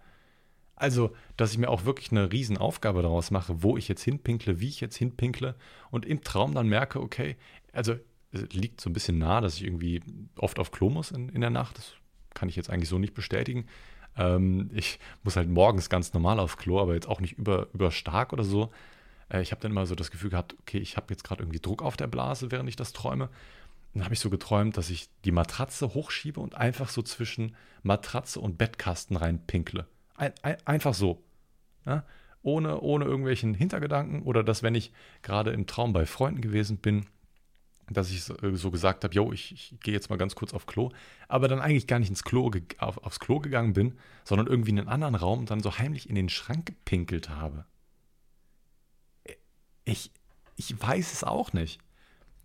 [0.75, 4.67] Also, dass ich mir auch wirklich eine Riesenaufgabe daraus mache, wo ich jetzt hinpinkle, wie
[4.67, 5.55] ich jetzt hinpinkle
[5.91, 7.37] und im Traum dann merke, okay,
[7.71, 7.95] also
[8.31, 10.01] es liegt so ein bisschen nah, dass ich irgendwie
[10.37, 11.77] oft auf Klo muss in, in der Nacht.
[11.77, 11.93] Das
[12.33, 13.67] kann ich jetzt eigentlich so nicht bestätigen.
[14.17, 17.91] Ähm, ich muss halt morgens ganz normal auf Klo, aber jetzt auch nicht über, über
[17.91, 18.71] stark oder so.
[19.29, 21.59] Äh, ich habe dann immer so das Gefühl gehabt, okay, ich habe jetzt gerade irgendwie
[21.59, 23.29] Druck auf der Blase, während ich das träume
[23.93, 28.39] dann habe ich so geträumt, dass ich die Matratze hochschiebe und einfach so zwischen Matratze
[28.39, 29.87] und Bettkasten reinpinkle.
[30.15, 31.23] Ein, ein, einfach so.
[31.85, 32.03] Ja?
[32.41, 34.91] Ohne, ohne irgendwelchen Hintergedanken oder dass, wenn ich
[35.21, 37.05] gerade im Traum bei Freunden gewesen bin,
[37.89, 40.65] dass ich so, so gesagt habe, yo, ich, ich gehe jetzt mal ganz kurz auf
[40.65, 40.89] Klo,
[41.27, 44.79] aber dann eigentlich gar nicht ins Klo, auf, aufs Klo gegangen bin, sondern irgendwie in
[44.79, 47.65] einen anderen Raum und dann so heimlich in den Schrank gepinkelt habe.
[49.85, 50.11] Ich,
[50.55, 51.79] ich weiß es auch nicht.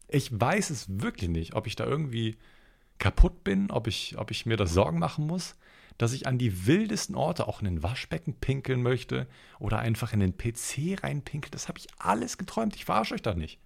[0.09, 2.37] Ich weiß es wirklich nicht, ob ich da irgendwie
[2.99, 5.55] kaputt bin, ob ich, ob ich mir da Sorgen machen muss,
[5.99, 9.27] dass ich an die wildesten Orte auch in den Waschbecken pinkeln möchte
[9.59, 11.51] oder einfach in den PC reinpinkeln.
[11.51, 12.77] Das habe ich alles geträumt.
[12.77, 13.61] Ich verarsche euch da nicht.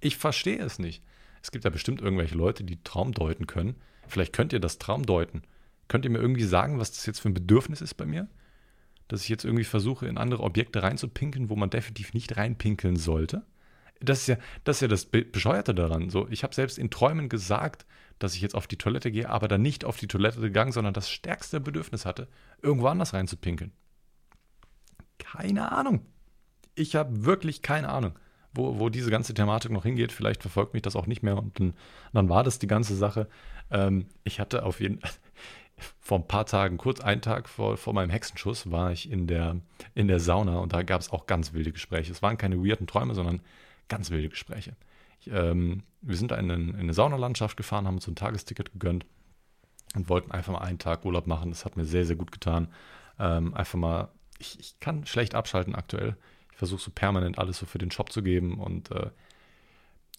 [0.00, 1.02] Ich verstehe es nicht.
[1.42, 3.76] Es gibt ja bestimmt irgendwelche Leute, die Traum deuten können.
[4.06, 5.42] Vielleicht könnt ihr das Traum deuten.
[5.88, 8.28] Könnt ihr mir irgendwie sagen, was das jetzt für ein Bedürfnis ist bei mir?
[9.08, 13.44] Dass ich jetzt irgendwie versuche, in andere Objekte reinzupinkeln, wo man definitiv nicht reinpinkeln sollte?
[14.00, 16.10] Das ist ja das, ist ja das Bescheuerte daran.
[16.10, 17.86] So, ich habe selbst in Träumen gesagt,
[18.18, 20.94] dass ich jetzt auf die Toilette gehe, aber dann nicht auf die Toilette gegangen, sondern
[20.94, 22.28] das stärkste Bedürfnis hatte,
[22.62, 23.72] irgendwo anders reinzupinkeln.
[25.18, 26.06] Keine Ahnung.
[26.74, 28.18] Ich habe wirklich keine Ahnung,
[28.52, 30.12] wo, wo diese ganze Thematik noch hingeht.
[30.12, 31.74] Vielleicht verfolgt mich das auch nicht mehr und dann,
[32.12, 33.28] dann war das die ganze Sache.
[33.70, 35.10] Ähm, ich hatte auf jeden Fall
[35.98, 39.56] vor ein paar Tagen, kurz einen Tag vor, vor meinem Hexenschuss, war ich in der,
[39.94, 42.12] in der Sauna und da gab es auch ganz wilde Gespräche.
[42.12, 43.40] Es waren keine weirden Träume, sondern
[43.90, 44.74] ganz wilde Gespräche.
[45.20, 49.04] Ich, ähm, wir sind in, in, eine Saunalandschaft gefahren, haben uns ein Tagesticket gegönnt
[49.94, 51.50] und wollten einfach mal einen Tag Urlaub machen.
[51.50, 52.68] Das hat mir sehr, sehr gut getan.
[53.18, 56.16] Ähm, einfach mal, ich, ich, kann schlecht abschalten aktuell.
[56.52, 59.10] Ich versuche so permanent alles so für den Shop zu geben und äh,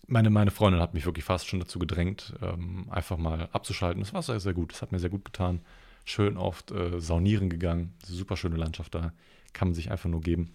[0.08, 4.02] meine, meine Freundin hat mich wirklich fast schon dazu gedrängt, ähm, einfach mal abzuschalten.
[4.02, 4.74] Das war sehr, sehr gut.
[4.74, 5.62] Das hat mir sehr gut getan.
[6.04, 7.94] Schön oft äh, saunieren gegangen.
[8.04, 9.14] Super schöne Landschaft da.
[9.54, 10.54] Kann man sich einfach nur geben.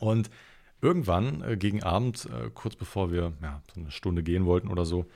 [0.00, 0.30] Und
[0.82, 4.84] Irgendwann äh, gegen Abend, äh, kurz bevor wir ja, so eine Stunde gehen wollten oder
[4.84, 5.06] so,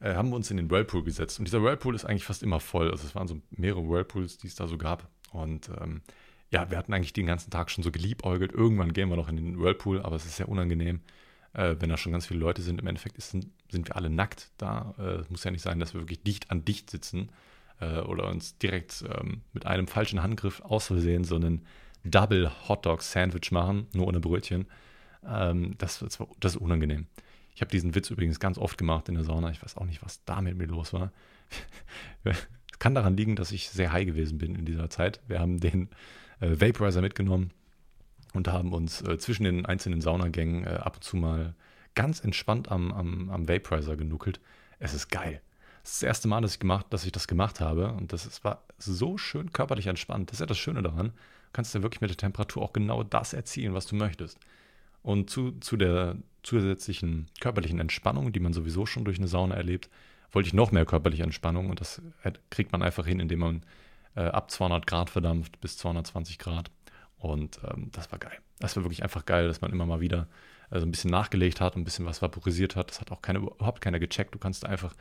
[0.00, 1.38] äh, haben wir uns in den Whirlpool gesetzt.
[1.38, 2.90] Und dieser Whirlpool ist eigentlich fast immer voll.
[2.90, 5.08] Also es waren so mehrere Whirlpools, die es da so gab.
[5.32, 6.02] Und ähm,
[6.50, 8.52] ja, wir hatten eigentlich den ganzen Tag schon so geliebäugelt.
[8.52, 11.00] Irgendwann gehen wir noch in den Whirlpool, aber es ist sehr unangenehm,
[11.52, 12.80] äh, wenn da schon ganz viele Leute sind.
[12.80, 14.94] Im Endeffekt ist, sind wir alle nackt da.
[14.98, 17.30] Äh, es muss ja nicht sein, dass wir wirklich dicht an dicht sitzen.
[17.80, 21.66] äh, oder uns direkt ähm, mit einem falschen Handgriff aus Versehen so einen
[22.04, 24.66] Double Hotdog Sandwich machen, nur ohne Brötchen.
[25.26, 27.06] Ähm, das, das, das ist unangenehm.
[27.54, 29.50] Ich habe diesen Witz übrigens ganz oft gemacht in der Sauna.
[29.50, 31.12] Ich weiß auch nicht, was da mit mir los war.
[32.24, 32.48] es
[32.78, 35.20] kann daran liegen, dass ich sehr high gewesen bin in dieser Zeit.
[35.26, 35.88] Wir haben den
[36.40, 37.50] äh, Vaporizer mitgenommen
[38.32, 41.54] und haben uns äh, zwischen den einzelnen Saunagängen äh, ab und zu mal
[41.94, 44.40] ganz entspannt am, am, am Vaporizer genuckelt.
[44.78, 45.40] Es ist geil.
[45.82, 48.26] Das ist das erste Mal, dass ich, gemacht, dass ich das gemacht habe und das
[48.26, 50.30] ist, war so schön körperlich entspannt.
[50.30, 51.08] Das ist ja das Schöne daran.
[51.08, 54.38] Du kannst ja wirklich mit der Temperatur auch genau das erzielen, was du möchtest.
[55.02, 59.88] Und zu, zu der zusätzlichen körperlichen Entspannung, die man sowieso schon durch eine Sauna erlebt,
[60.32, 62.00] wollte ich noch mehr körperliche Entspannung und das
[62.50, 63.62] kriegt man einfach hin, indem man
[64.14, 66.70] äh, ab 200 Grad verdampft bis 220 Grad.
[67.18, 68.38] Und ähm, das war geil.
[68.58, 70.28] Das war wirklich einfach geil, dass man immer mal wieder
[70.70, 72.90] also ein bisschen nachgelegt hat, ein bisschen was vaporisiert hat.
[72.90, 74.34] Das hat auch keine, überhaupt keiner gecheckt.
[74.34, 74.94] Du kannst einfach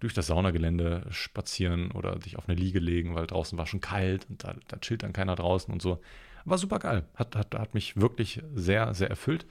[0.00, 4.26] durch das Saunagelände spazieren oder dich auf eine Liege legen, weil draußen war schon kalt
[4.30, 6.00] und da, da chillt dann keiner draußen und so.
[6.44, 7.04] War super geil.
[7.14, 9.46] Hat, hat, hat mich wirklich sehr, sehr erfüllt.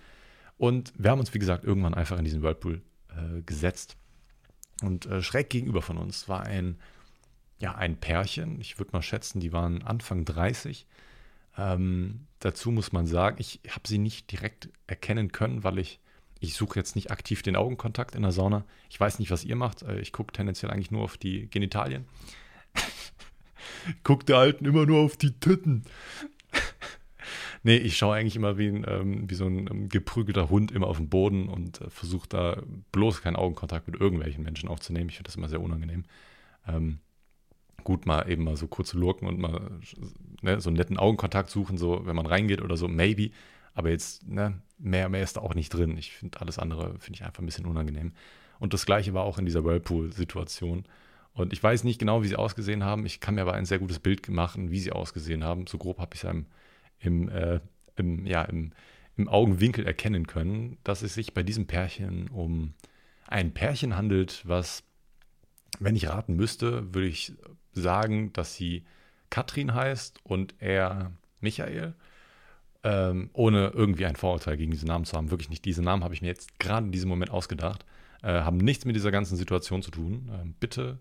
[0.58, 3.96] Und wir haben uns, wie gesagt, irgendwann einfach in diesen Whirlpool äh, gesetzt.
[4.82, 6.78] Und äh, schräg gegenüber von uns war ein,
[7.60, 8.60] ja, ein Pärchen.
[8.60, 10.86] Ich würde mal schätzen, die waren Anfang 30.
[11.58, 16.00] Ähm, dazu muss man sagen, ich habe sie nicht direkt erkennen können, weil ich,
[16.40, 18.66] ich suche jetzt nicht aktiv den Augenkontakt in der Sauna.
[18.90, 19.84] Ich weiß nicht, was ihr macht.
[19.84, 22.06] Äh, ich gucke tendenziell eigentlich nur auf die Genitalien.
[24.04, 25.84] Guckt der Alten immer nur auf die Titten.
[27.64, 30.88] Nee, ich schaue eigentlich immer wie, ein, ähm, wie so ein ähm, geprügelter Hund immer
[30.88, 35.10] auf den Boden und äh, versuche da bloß keinen Augenkontakt mit irgendwelchen Menschen aufzunehmen.
[35.10, 36.05] Ich finde das immer sehr unangenehm.
[36.68, 36.99] Ähm,
[37.84, 39.72] gut, mal eben mal so kurz lurken und mal
[40.41, 43.32] ne, so einen netten Augenkontakt suchen, so wenn man reingeht oder so, maybe.
[43.74, 45.97] Aber jetzt, ne, mehr, mehr ist da auch nicht drin.
[45.97, 48.14] Ich finde alles andere, finde ich einfach ein bisschen unangenehm.
[48.60, 50.84] Und das gleiche war auch in dieser Whirlpool-Situation.
[51.34, 53.05] Und ich weiß nicht genau, wie sie ausgesehen haben.
[53.05, 55.68] Ich kann mir aber ein sehr gutes Bild machen, wie sie ausgesehen haben.
[55.68, 56.45] So grob habe ich es im,
[57.00, 57.60] im, äh,
[57.95, 58.72] im, ja, im,
[59.18, 62.74] im Augenwinkel erkennen können, dass es sich bei diesem Pärchen um
[63.28, 64.84] ein Pärchen handelt, was,
[65.80, 67.34] wenn ich raten müsste, würde ich
[67.74, 68.86] sagen, dass sie
[69.30, 71.93] Katrin heißt und er Michael.
[72.82, 75.32] Ähm, ohne irgendwie ein Vorurteil gegen diese Namen zu haben.
[75.32, 75.66] Wirklich nicht.
[75.66, 77.86] Diese Namen habe ich mir jetzt gerade in diesem Moment ausgedacht.
[78.24, 80.32] Äh, haben nichts mit dieser ganzen Situation zu tun.
[80.34, 80.97] Ähm, bitte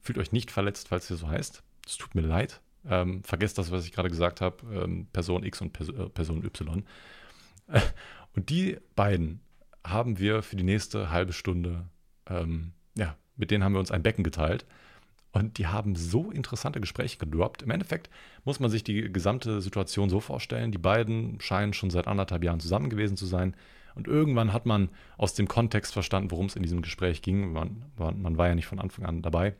[0.00, 1.64] fühlt euch nicht verletzt, falls ihr so heißt.
[1.86, 2.60] Es tut mir leid.
[2.88, 4.56] Ähm, vergesst das, was ich gerade gesagt habe.
[4.72, 6.84] Ähm, Person X und Pers äh, Person Y.
[8.34, 9.40] Und die beiden
[9.84, 11.86] haben wir für die nächste halbe Stunde,
[12.26, 14.64] ähm, ja, mit denen haben wir uns ein Becken geteilt.
[15.32, 17.62] Und die haben so interessante Gespräche gedroppt.
[17.62, 18.10] Im Endeffekt
[18.44, 20.72] muss man sich die gesamte Situation so vorstellen.
[20.72, 23.56] Die beiden scheinen schon seit anderthalb Jahren zusammen gewesen zu sein.
[23.94, 27.52] Und irgendwann hat man aus dem Kontext verstanden, worum es in diesem Gespräch ging.
[27.52, 29.54] Man, man war ja nicht von Anfang an dabei.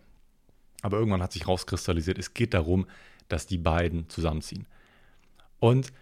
[0.83, 2.87] Aber irgendwann hat sich rauskristallisiert, es geht darum,
[3.33, 4.67] dass die beiden zusammenziehen.
[5.59, 5.93] Und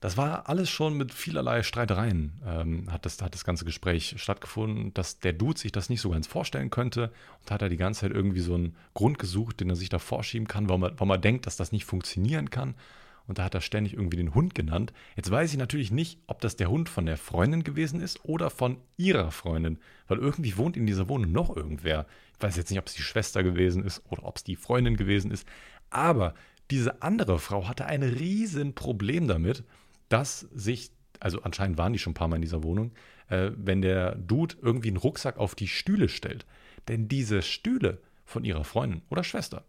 [0.00, 4.92] das war alles schon mit vielerlei Streitereien, ähm, hat, das, hat das ganze Gespräch stattgefunden,
[4.92, 7.10] dass der Dude sich das nicht so ganz vorstellen könnte
[7.40, 9.98] und hat er die ganze Zeit irgendwie so einen Grund gesucht, den er sich da
[9.98, 12.74] vorschieben kann, warum er, warum er denkt, dass das nicht funktionieren kann.
[13.26, 14.92] Und da hat er ständig irgendwie den Hund genannt.
[15.16, 18.50] Jetzt weiß ich natürlich nicht, ob das der Hund von der Freundin gewesen ist oder
[18.50, 22.06] von ihrer Freundin, weil irgendwie wohnt in dieser Wohnung noch irgendwer.
[22.36, 24.96] Ich weiß jetzt nicht, ob es die Schwester gewesen ist oder ob es die Freundin
[24.96, 25.48] gewesen ist.
[25.90, 26.34] Aber
[26.70, 29.64] diese andere Frau hatte ein riesen Problem damit,
[30.08, 30.90] dass sich,
[31.20, 32.92] also anscheinend waren die schon ein paar Mal in dieser Wohnung,
[33.28, 36.46] äh, wenn der Dude irgendwie einen Rucksack auf die Stühle stellt.
[36.88, 39.64] Denn diese Stühle von ihrer Freundin oder Schwester,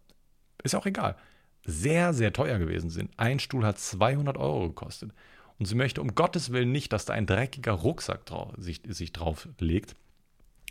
[0.64, 1.16] ist auch egal,
[1.64, 3.12] sehr, sehr teuer gewesen sind.
[3.18, 5.12] Ein Stuhl hat 200 Euro gekostet.
[5.60, 9.12] Und sie möchte um Gottes Willen nicht, dass da ein dreckiger Rucksack drauf, sich, sich
[9.12, 9.96] drauf legt,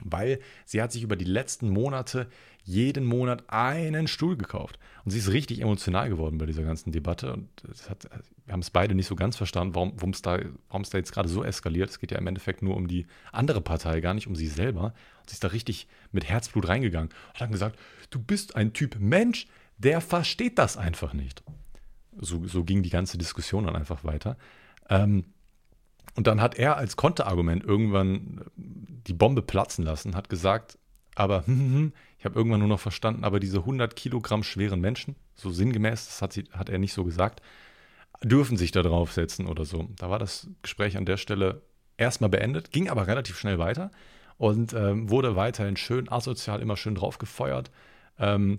[0.03, 2.28] weil sie hat sich über die letzten Monate
[2.64, 4.78] jeden Monat einen Stuhl gekauft.
[5.05, 7.32] Und sie ist richtig emotional geworden bei dieser ganzen Debatte.
[7.32, 7.49] Und
[7.88, 8.09] hat,
[8.44, 11.44] wir haben es beide nicht so ganz verstanden, warum es da, da jetzt gerade so
[11.44, 11.90] eskaliert.
[11.90, 14.94] Es geht ja im Endeffekt nur um die andere Partei, gar nicht um sie selber.
[15.20, 17.78] Und sie ist da richtig mit Herzblut reingegangen hat dann gesagt,
[18.11, 19.47] du bist ein Typ Mensch,
[19.78, 21.42] der versteht das einfach nicht.
[22.18, 24.36] So, so ging die ganze Diskussion dann einfach weiter.
[24.88, 25.24] Ähm,
[26.16, 30.78] und dann hat er als Konterargument irgendwann die Bombe platzen lassen, hat gesagt,
[31.14, 34.80] aber hm, hm, hm, ich habe irgendwann nur noch verstanden, aber diese 100 Kilogramm schweren
[34.80, 37.42] Menschen, so sinngemäß, das hat, sie, hat er nicht so gesagt,
[38.22, 39.88] dürfen sich da draufsetzen oder so.
[39.96, 41.62] Da war das Gespräch an der Stelle
[41.96, 43.90] erstmal beendet, ging aber relativ schnell weiter
[44.38, 47.70] und ähm, wurde weiterhin schön asozial, immer schön draufgefeuert.
[48.18, 48.58] Ähm,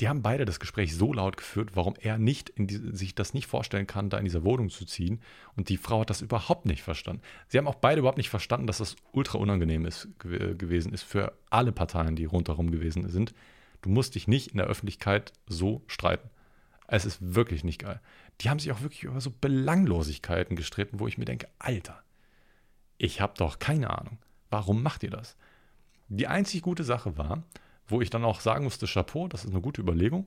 [0.00, 3.46] die haben beide das Gespräch so laut geführt, warum er nicht die, sich das nicht
[3.46, 5.20] vorstellen kann, da in diese Wohnung zu ziehen.
[5.56, 7.22] Und die Frau hat das überhaupt nicht verstanden.
[7.48, 11.32] Sie haben auch beide überhaupt nicht verstanden, dass das ultra unangenehm ist, gewesen ist für
[11.50, 13.34] alle Parteien, die rundherum gewesen sind.
[13.82, 16.30] Du musst dich nicht in der Öffentlichkeit so streiten.
[16.86, 18.00] Es ist wirklich nicht geil.
[18.40, 22.02] Die haben sich auch wirklich über so Belanglosigkeiten gestritten, wo ich mir denke, Alter,
[22.98, 24.18] ich habe doch keine Ahnung.
[24.48, 25.36] Warum macht ihr das?
[26.08, 27.42] Die einzig gute Sache war,
[27.88, 30.26] wo ich dann auch sagen musste, Chapeau, das ist eine gute Überlegung,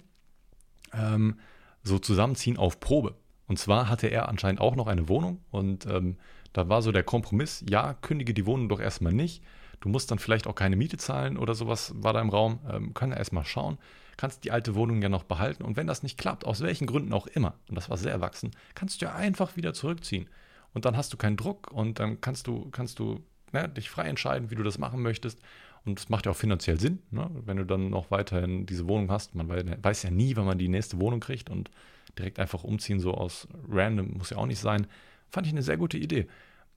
[0.93, 1.39] ähm,
[1.83, 3.15] so zusammenziehen auf Probe.
[3.47, 6.17] Und zwar hatte er anscheinend auch noch eine Wohnung und ähm,
[6.53, 9.43] da war so der Kompromiss, ja, kündige die Wohnung doch erstmal nicht.
[9.79, 12.59] Du musst dann vielleicht auch keine Miete zahlen oder sowas war da im Raum.
[12.69, 13.77] Ähm, können ja erstmal schauen.
[14.15, 15.63] Kannst die alte Wohnung ja noch behalten.
[15.63, 18.51] Und wenn das nicht klappt, aus welchen Gründen auch immer, und das war sehr erwachsen,
[18.75, 20.29] kannst du ja einfach wieder zurückziehen.
[20.73, 24.07] Und dann hast du keinen Druck und dann kannst du, kannst du ne, dich frei
[24.07, 25.39] entscheiden, wie du das machen möchtest.
[25.85, 27.29] Und es macht ja auch finanziell Sinn, ne?
[27.45, 29.33] wenn du dann noch weiterhin diese Wohnung hast.
[29.33, 31.71] Man weiß ja nie, wann man die nächste Wohnung kriegt und
[32.17, 34.85] direkt einfach umziehen, so aus random, muss ja auch nicht sein.
[35.31, 36.27] Fand ich eine sehr gute Idee.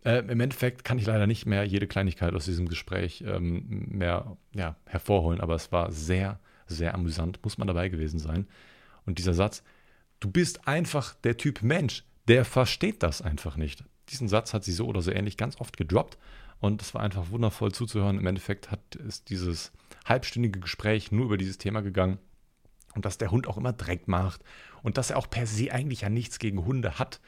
[0.05, 4.37] Äh, Im Endeffekt kann ich leider nicht mehr jede Kleinigkeit aus diesem Gespräch ähm, mehr
[4.55, 8.47] ja, hervorholen, aber es war sehr, sehr amüsant, muss man dabei gewesen sein.
[9.05, 9.63] Und dieser Satz,
[10.21, 13.85] du bist einfach der Typ Mensch, der versteht das einfach nicht.
[14.09, 16.19] Diesen Satz hat sie so oder so ähnlich ganz oft gedroppt
[16.65, 18.19] und es war einfach wundervoll zuzuhören.
[18.19, 19.71] Im Endeffekt hat es dieses
[20.07, 22.19] halbstündige Gespräch nur über dieses Thema gegangen
[22.95, 24.43] und dass der Hund auch immer Dreck macht
[24.83, 27.21] und dass er auch per se eigentlich ja nichts gegen Hunde hat,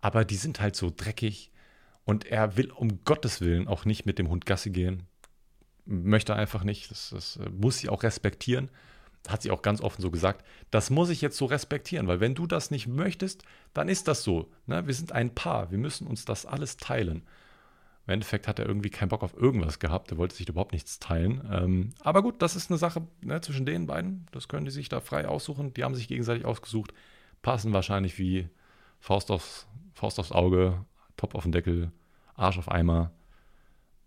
[0.00, 1.52] aber die sind halt so dreckig
[2.04, 5.04] und er will um Gottes Willen auch nicht mit dem Hund Gassi gehen.
[5.84, 8.70] Möchte einfach nicht, das, das muss sie auch respektieren.
[9.28, 10.44] Hat sie auch ganz offen so gesagt.
[10.70, 14.24] Das muss ich jetzt so respektieren, weil wenn du das nicht möchtest, dann ist das
[14.24, 14.50] so.
[14.66, 14.86] Ne?
[14.86, 17.22] Wir sind ein Paar, wir müssen uns das alles teilen.
[18.06, 20.10] Im Endeffekt hat er irgendwie keinen Bock auf irgendwas gehabt.
[20.10, 21.48] Er wollte sich überhaupt nichts teilen.
[21.52, 24.26] Ähm, aber gut, das ist eine Sache ne, zwischen den beiden.
[24.32, 25.74] Das können die sich da frei aussuchen.
[25.74, 26.92] Die haben sich gegenseitig ausgesucht.
[27.42, 28.48] Passen wahrscheinlich wie
[28.98, 30.84] Faust aufs, Faust aufs Auge,
[31.16, 31.92] Top auf den Deckel,
[32.34, 33.12] Arsch auf Eimer,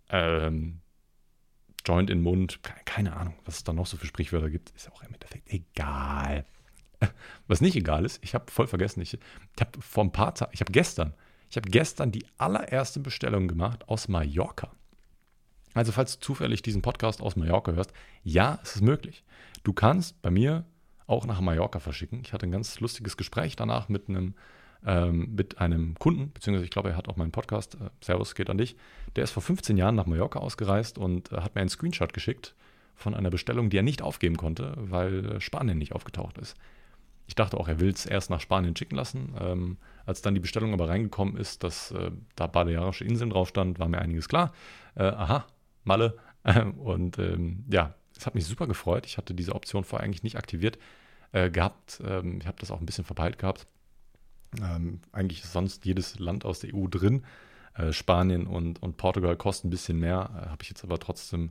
[0.10, 0.82] ähm,
[1.86, 2.60] Joint in Mund.
[2.86, 4.72] Keine Ahnung, was es da noch so für Sprichwörter gibt.
[4.72, 6.46] Ist auch im Endeffekt egal.
[7.48, 10.52] Was nicht egal ist, ich habe voll vergessen, ich, ich habe vor ein paar Tagen,
[10.54, 11.14] ich habe gestern
[11.54, 14.72] ich habe gestern die allererste Bestellung gemacht aus Mallorca.
[15.76, 17.94] Also falls du zufällig diesen Podcast aus Mallorca hörst,
[18.24, 19.24] ja, es ist möglich.
[19.64, 20.66] Du kannst bei mir
[21.06, 22.22] auch nach Mallorca verschicken.
[22.26, 24.34] Ich hatte ein ganz lustiges Gespräch danach mit einem,
[24.84, 28.50] ähm, mit einem Kunden, beziehungsweise ich glaube, er hat auch meinen Podcast, äh, Servus geht
[28.50, 28.76] an dich.
[29.16, 32.56] Der ist vor 15 Jahren nach Mallorca ausgereist und äh, hat mir einen Screenshot geschickt
[32.96, 36.58] von einer Bestellung, die er nicht aufgeben konnte, weil Spanien nicht aufgetaucht ist.
[37.34, 39.34] Ich dachte auch, er will es erst nach Spanien schicken lassen.
[39.42, 43.80] Ähm, als dann die Bestellung aber reingekommen ist, dass äh, da Balearische Inseln drauf stand,
[43.80, 44.54] war mir einiges klar.
[44.94, 45.48] Äh, aha,
[45.84, 46.16] Malle.
[46.78, 49.08] und ähm, ja, es hat mich super gefreut.
[49.08, 50.78] Ich hatte diese Option vorher eigentlich nicht aktiviert
[51.32, 52.04] äh, gehabt.
[52.06, 53.66] Ähm, ich habe das auch ein bisschen verpeilt gehabt.
[54.62, 57.26] Ähm, eigentlich ist sonst jedes Land aus der EU drin.
[57.74, 60.30] Äh, Spanien und, und Portugal kosten ein bisschen mehr.
[60.36, 61.50] Äh, habe ich jetzt aber trotzdem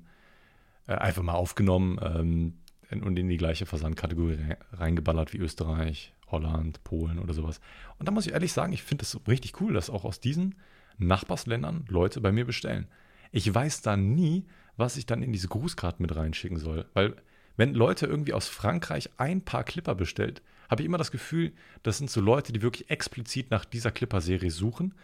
[0.87, 2.55] äh, einfach mal aufgenommen ähm,
[3.01, 7.61] und in die gleiche Versandkategorie reingeballert wie Österreich, Holland, Polen oder sowas.
[7.99, 10.57] Und da muss ich ehrlich sagen, ich finde es richtig cool, dass auch aus diesen
[10.99, 12.89] Nachbarsländern Leute bei mir bestellen.
[13.31, 14.45] Ich weiß dann nie,
[14.77, 16.87] was ich dann in diese Grußkarten mit reinschicken soll.
[16.95, 17.15] Weil,
[17.57, 21.99] wenn Leute irgendwie aus Frankreich ein paar Clipper bestellt, habe ich immer das Gefühl, das
[21.99, 24.95] sind so Leute, die wirklich explizit nach dieser Clipper-Serie suchen,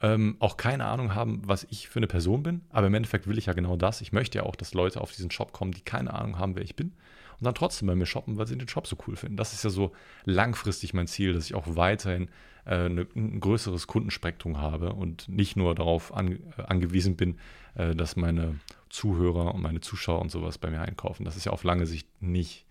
[0.00, 2.62] ähm, auch keine Ahnung haben, was ich für eine Person bin.
[2.70, 4.00] Aber im Endeffekt will ich ja genau das.
[4.00, 6.64] Ich möchte ja auch, dass Leute auf diesen Shop kommen, die keine Ahnung haben, wer
[6.64, 6.92] ich bin
[7.38, 9.36] und dann trotzdem bei mir shoppen, weil sie den Shop so cool finden.
[9.36, 9.92] Das ist ja so
[10.24, 12.28] langfristig mein Ziel, dass ich auch weiterhin
[12.66, 17.38] äh, ne, ein größeres Kundenspektrum habe und nicht nur darauf an, äh, angewiesen bin,
[17.74, 18.58] äh, dass meine
[18.88, 21.24] Zuhörer und meine Zuschauer und sowas bei mir einkaufen.
[21.24, 22.64] Das ist ja auf lange Sicht nicht,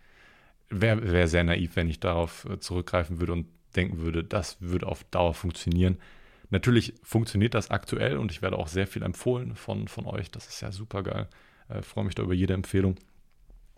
[0.69, 4.87] wäre wär sehr naiv, wenn ich darauf äh, zurückgreifen würde und denken würde, das würde
[4.87, 5.97] auf Dauer funktionieren.
[6.49, 10.29] Natürlich funktioniert das aktuell und ich werde auch sehr viel empfohlen von, von euch.
[10.29, 11.27] Das ist ja super geil.
[11.69, 12.95] Äh, freue mich da über jede Empfehlung.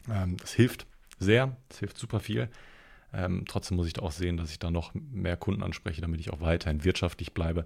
[0.09, 0.87] Ähm, das hilft
[1.19, 2.49] sehr, das hilft super viel.
[3.13, 6.19] Ähm, trotzdem muss ich da auch sehen, dass ich da noch mehr Kunden anspreche, damit
[6.19, 7.65] ich auch weiterhin wirtschaftlich bleibe.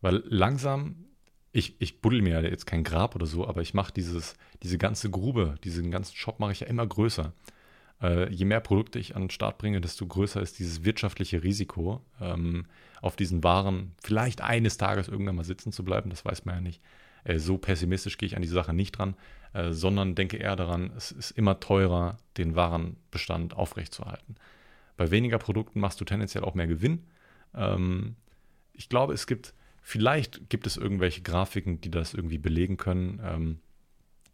[0.00, 1.06] Weil langsam,
[1.52, 5.10] ich, ich buddel mir ja jetzt kein Grab oder so, aber ich mache diese ganze
[5.10, 7.32] Grube, diesen ganzen Shop mache ich ja immer größer.
[8.00, 12.00] Äh, je mehr Produkte ich an den Start bringe, desto größer ist dieses wirtschaftliche Risiko,
[12.20, 12.66] ähm,
[13.02, 16.10] auf diesen Waren vielleicht eines Tages irgendwann mal sitzen zu bleiben.
[16.10, 16.80] Das weiß man ja nicht.
[17.28, 19.14] Äh, so pessimistisch gehe ich an die Sache nicht dran.
[19.52, 24.36] Äh, sondern denke eher daran, es ist immer teurer, den Warenbestand aufrechtzuerhalten.
[24.96, 27.04] Bei weniger Produkten machst du tendenziell auch mehr Gewinn.
[27.54, 28.16] Ähm,
[28.72, 33.20] ich glaube, es gibt, vielleicht gibt es irgendwelche Grafiken, die das irgendwie belegen können.
[33.24, 33.58] Ähm,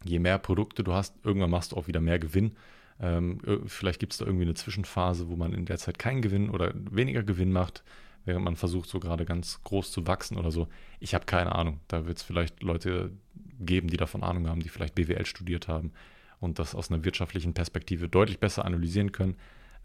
[0.03, 2.57] je mehr Produkte du hast, irgendwann machst du auch wieder mehr Gewinn.
[2.99, 6.49] Ähm, vielleicht gibt es da irgendwie eine Zwischenphase, wo man in der Zeit keinen Gewinn
[6.49, 7.83] oder weniger Gewinn macht
[8.25, 10.67] während man versucht, so gerade ganz groß zu wachsen oder so.
[10.99, 11.79] Ich habe keine Ahnung.
[11.87, 13.11] Da wird es vielleicht Leute
[13.59, 15.91] geben, die davon Ahnung haben, die vielleicht BWL studiert haben
[16.39, 19.35] und das aus einer wirtschaftlichen Perspektive deutlich besser analysieren können.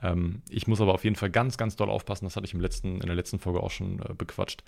[0.03, 2.61] Ähm, ich muss aber auf jeden Fall ganz, ganz doll aufpassen, das hatte ich im
[2.61, 4.64] letzten, in der letzten Folge auch schon äh, bequatscht,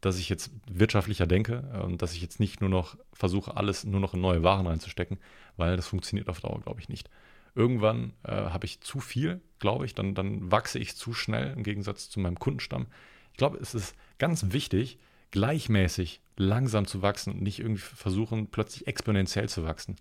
[0.00, 3.84] dass ich jetzt wirtschaftlicher denke äh, und dass ich jetzt nicht nur noch versuche, alles
[3.84, 5.18] nur noch in neue Waren reinzustecken,
[5.56, 7.10] weil das funktioniert auf Dauer, glaube ich, nicht.
[7.54, 11.62] Irgendwann äh, habe ich zu viel, glaube ich, dann, dann wachse ich zu schnell im
[11.62, 12.86] Gegensatz zu meinem Kundenstamm.
[13.34, 14.96] Ich glaube, es ist ganz wichtig,
[15.32, 19.96] gleichmäßig langsam zu wachsen und nicht irgendwie versuchen, plötzlich exponentiell zu wachsen.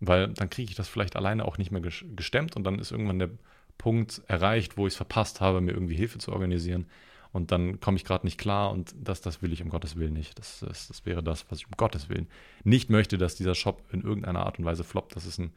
[0.00, 3.18] Weil dann kriege ich das vielleicht alleine auch nicht mehr gestemmt und dann ist irgendwann
[3.18, 3.28] der
[3.76, 6.86] Punkt erreicht, wo ich es verpasst habe, mir irgendwie Hilfe zu organisieren.
[7.32, 10.14] Und dann komme ich gerade nicht klar und das, das will ich um Gottes Willen
[10.14, 10.38] nicht.
[10.38, 12.28] Das, das, das wäre das, was ich um Gottes Willen
[12.64, 15.16] nicht möchte, dass dieser Shop in irgendeiner Art und Weise floppt.
[15.16, 15.52] Das ist ein,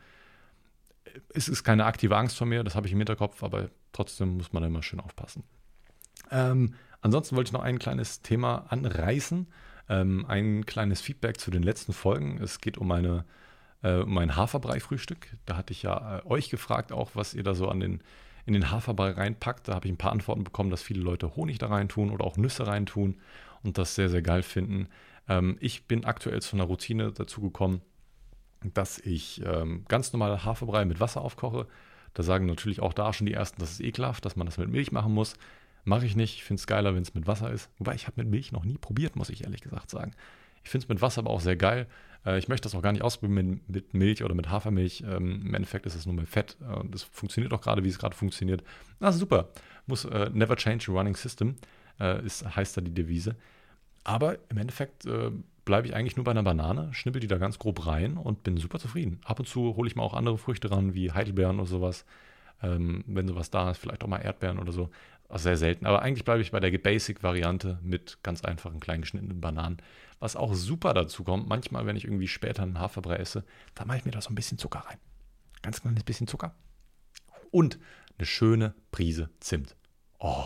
[1.34, 4.52] es ist keine aktive Angst von mir, das habe ich im Hinterkopf, aber trotzdem muss
[4.52, 5.44] man da immer schön aufpassen.
[6.30, 9.48] Ähm, ansonsten wollte ich noch ein kleines Thema anreißen.
[9.90, 12.42] Ähm, ein kleines Feedback zu den letzten Folgen.
[12.42, 13.26] Es geht um meine
[13.84, 15.28] äh, um mein Haferbrei-Frühstück.
[15.46, 18.02] Da hatte ich ja äh, euch gefragt, auch was ihr da so an den,
[18.46, 19.68] in den Haferbrei reinpackt.
[19.68, 22.38] Da habe ich ein paar Antworten bekommen, dass viele Leute Honig da reintun oder auch
[22.38, 23.20] Nüsse reintun
[23.62, 24.88] und das sehr, sehr geil finden.
[25.28, 27.82] Ähm, ich bin aktuell zu einer Routine dazu gekommen,
[28.74, 31.68] dass ich ähm, ganz normal Haferbrei mit Wasser aufkoche.
[32.14, 34.70] Da sagen natürlich auch da schon die ersten, das ist ekelhaft, dass man das mit
[34.70, 35.36] Milch machen muss.
[35.84, 36.36] Mache ich nicht.
[36.36, 37.70] Ich finde es geiler, wenn es mit Wasser ist.
[37.78, 40.14] Wobei ich habe mit Milch noch nie probiert, muss ich ehrlich gesagt sagen.
[40.64, 41.88] Ich finde es mit Wasser aber auch sehr geil.
[42.26, 45.04] Äh, ich möchte das auch gar nicht ausprobieren mit, Milch oder mit Hafermilch.
[45.06, 46.58] Ähm, Im Endeffekt ist es nur mit Fett.
[46.62, 48.64] Äh, das funktioniert auch gerade, wie es gerade funktioniert.
[49.00, 49.50] Ah, super.
[49.86, 51.56] Muss äh, never change a running system,
[52.00, 53.36] äh, ist, heißt da die Devise.
[54.06, 55.08] Aber im Endeffekt
[55.64, 58.58] bleibe ich eigentlich nur bei einer Banane, schnippel die da ganz grob rein und bin
[58.58, 59.22] super zufrieden.
[59.24, 62.04] Ab und zu hole ich mal auch andere Früchte ran, wie Heidelbeeren oder sowas.
[62.62, 64.90] Ähm, wenn sowas da ist, vielleicht auch mal Erdbeeren oder so.
[65.30, 65.86] Also sehr selten.
[65.86, 69.78] Aber eigentlich bleibe ich bei der Basic-Variante mit ganz einfachen, klein geschnittenen Bananen.
[70.20, 73.44] Was auch super dazu kommt, manchmal, wenn ich irgendwie später einen Haferbrei esse,
[73.76, 74.98] da mache ich mir da so ein bisschen Zucker rein.
[75.62, 76.54] Ganz kleines bisschen Zucker.
[77.52, 77.80] Und
[78.18, 79.76] eine schöne Prise Zimt.
[80.20, 80.46] Oh,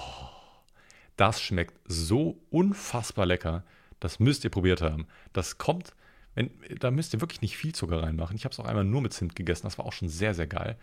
[1.15, 3.63] das schmeckt so unfassbar lecker.
[3.99, 5.07] Das müsst ihr probiert haben.
[5.33, 5.95] Das kommt,
[6.35, 8.35] wenn, da müsst ihr wirklich nicht viel Zucker reinmachen.
[8.35, 9.63] Ich habe es auch einmal nur mit Zimt gegessen.
[9.63, 10.77] Das war auch schon sehr, sehr geil.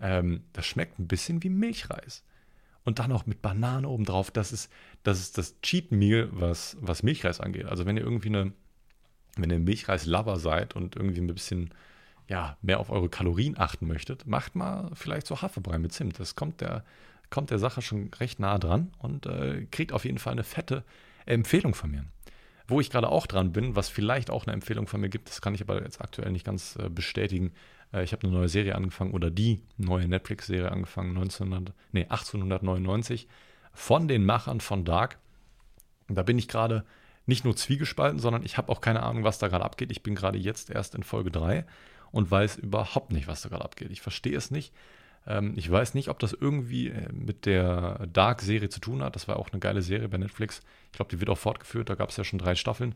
[0.00, 2.24] Ähm, das schmeckt ein bisschen wie Milchreis
[2.86, 4.30] und dann noch mit Banane obendrauf.
[4.30, 4.70] Das ist
[5.02, 7.66] das, ist das Cheat Meal, was, was Milchreis angeht.
[7.66, 8.52] Also wenn ihr irgendwie eine,
[9.36, 11.74] wenn ihr Milchreis-Lover seid und irgendwie ein bisschen
[12.28, 16.18] ja, mehr auf eure Kalorien achten möchtet, macht mal vielleicht so Haferbrei mit Zimt.
[16.20, 16.84] Das kommt der,
[17.28, 20.84] kommt der Sache schon recht nah dran und äh, kriegt auf jeden Fall eine fette
[21.26, 22.04] Empfehlung von mir.
[22.68, 25.40] Wo ich gerade auch dran bin, was vielleicht auch eine Empfehlung von mir gibt, das
[25.40, 27.52] kann ich aber jetzt aktuell nicht ganz äh, bestätigen,
[27.92, 33.28] äh, ich habe eine neue Serie angefangen oder die neue Netflix-Serie angefangen, 1900, nee, 1899,
[33.72, 35.18] von den Machern von Dark.
[36.08, 36.84] Da bin ich gerade
[37.26, 39.90] nicht nur zwiegespalten, sondern ich habe auch keine Ahnung, was da gerade abgeht.
[39.90, 41.66] Ich bin gerade jetzt erst in Folge 3
[42.12, 43.90] und weiß überhaupt nicht, was da gerade abgeht.
[43.90, 44.72] Ich verstehe es nicht.
[45.26, 49.16] Ähm, ich weiß nicht, ob das irgendwie äh, mit der Dark-Serie zu tun hat.
[49.16, 50.62] Das war auch eine geile Serie bei Netflix.
[50.86, 51.90] Ich glaube, die wird auch fortgeführt.
[51.90, 52.94] Da gab es ja schon drei Staffeln.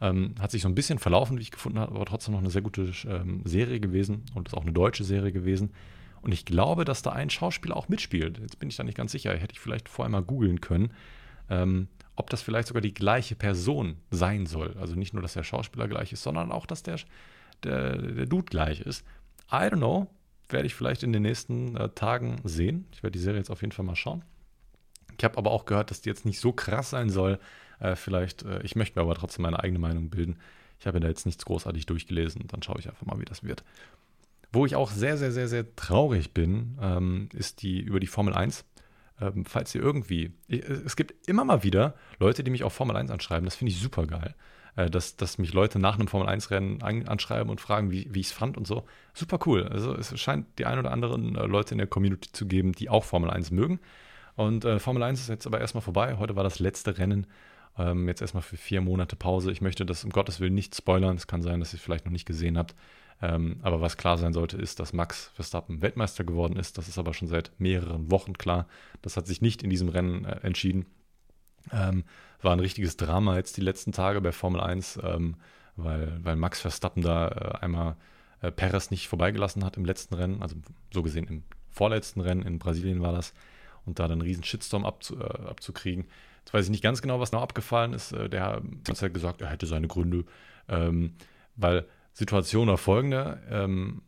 [0.00, 2.50] Ähm, hat sich so ein bisschen verlaufen, wie ich gefunden habe, aber trotzdem noch eine
[2.50, 5.72] sehr gute ähm, Serie gewesen und ist auch eine deutsche Serie gewesen.
[6.20, 8.38] Und ich glaube, dass da ein Schauspieler auch mitspielt.
[8.38, 9.34] Jetzt bin ich da nicht ganz sicher.
[9.34, 10.92] Hätte ich vielleicht vorher mal googeln können,
[11.48, 14.76] ähm, ob das vielleicht sogar die gleiche Person sein soll.
[14.78, 16.98] Also nicht nur, dass der Schauspieler gleich ist, sondern auch, dass der,
[17.62, 19.04] der, der Dude gleich ist.
[19.50, 20.08] I don't know.
[20.48, 22.86] Werde ich vielleicht in den nächsten äh, Tagen sehen.
[22.92, 24.24] Ich werde die Serie jetzt auf jeden Fall mal schauen.
[25.18, 27.38] Ich habe aber auch gehört, dass die jetzt nicht so krass sein soll,
[27.80, 30.38] äh, vielleicht, äh, ich möchte mir aber trotzdem meine eigene Meinung bilden.
[30.78, 32.46] Ich habe da jetzt nichts großartig durchgelesen.
[32.48, 33.64] Dann schaue ich einfach mal, wie das wird.
[34.52, 38.34] Wo ich auch sehr, sehr, sehr, sehr traurig bin, ähm, ist die über die Formel
[38.34, 38.64] 1.
[39.20, 42.96] Ähm, falls ihr irgendwie, ich, es gibt immer mal wieder Leute, die mich auf Formel
[42.96, 43.44] 1 anschreiben.
[43.44, 44.34] Das finde ich super geil.
[44.76, 48.20] Äh, dass, dass mich Leute nach einem Formel 1-Rennen an, anschreiben und fragen, wie, wie
[48.20, 48.84] ich es fand und so.
[49.14, 49.66] Super cool.
[49.68, 52.90] Also es scheint die ein oder anderen äh, Leute in der Community zu geben, die
[52.90, 53.80] auch Formel 1 mögen.
[54.34, 56.16] Und äh, Formel 1 ist jetzt aber erstmal vorbei.
[56.18, 57.26] Heute war das letzte Rennen
[57.78, 59.52] ähm, jetzt erstmal für vier Monate Pause.
[59.52, 61.16] Ich möchte das um Gottes Willen nicht spoilern.
[61.16, 62.74] Es kann sein, dass ihr es vielleicht noch nicht gesehen habt.
[63.22, 66.76] Ähm, aber was klar sein sollte, ist, dass Max Verstappen Weltmeister geworden ist.
[66.78, 68.66] Das ist aber schon seit mehreren Wochen klar.
[69.02, 70.86] Das hat sich nicht in diesem Rennen äh, entschieden.
[71.72, 72.04] Ähm,
[72.42, 75.36] war ein richtiges Drama jetzt die letzten Tage bei Formel 1, ähm,
[75.76, 77.96] weil, weil Max Verstappen da äh, einmal
[78.40, 80.56] äh, Perez nicht vorbeigelassen hat im letzten Rennen, also
[80.92, 83.34] so gesehen im vorletzten Rennen in Brasilien war das,
[83.84, 86.06] und da dann einen riesen Shitstorm abzu, äh, abzukriegen.
[86.46, 88.12] Jetzt weiß ich nicht ganz genau, was noch abgefallen ist.
[88.12, 90.24] Äh, der hat gesagt, er hätte seine Gründe,
[90.68, 91.14] ähm,
[91.56, 93.42] weil Situation war folgende.
[93.50, 94.02] Ähm,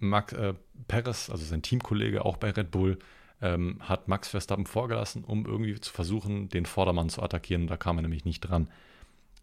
[0.00, 0.54] Max äh,
[0.88, 2.98] Perez, also sein Teamkollege, auch bei Red Bull,
[3.40, 7.68] ähm, hat Max Verstappen vorgelassen, um irgendwie zu versuchen, den Vordermann zu attackieren.
[7.68, 8.68] Da kam er nämlich nicht dran.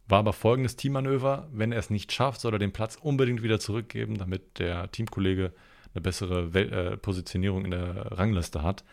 [0.10, 3.62] War aber folgendes Teammanöver: Wenn er es nicht schafft, soll er den Platz unbedingt wieder
[3.62, 5.54] zurückgeben, damit der Teamkollege
[5.94, 8.84] eine bessere Wel äh, Positionierung in der Rangliste hat.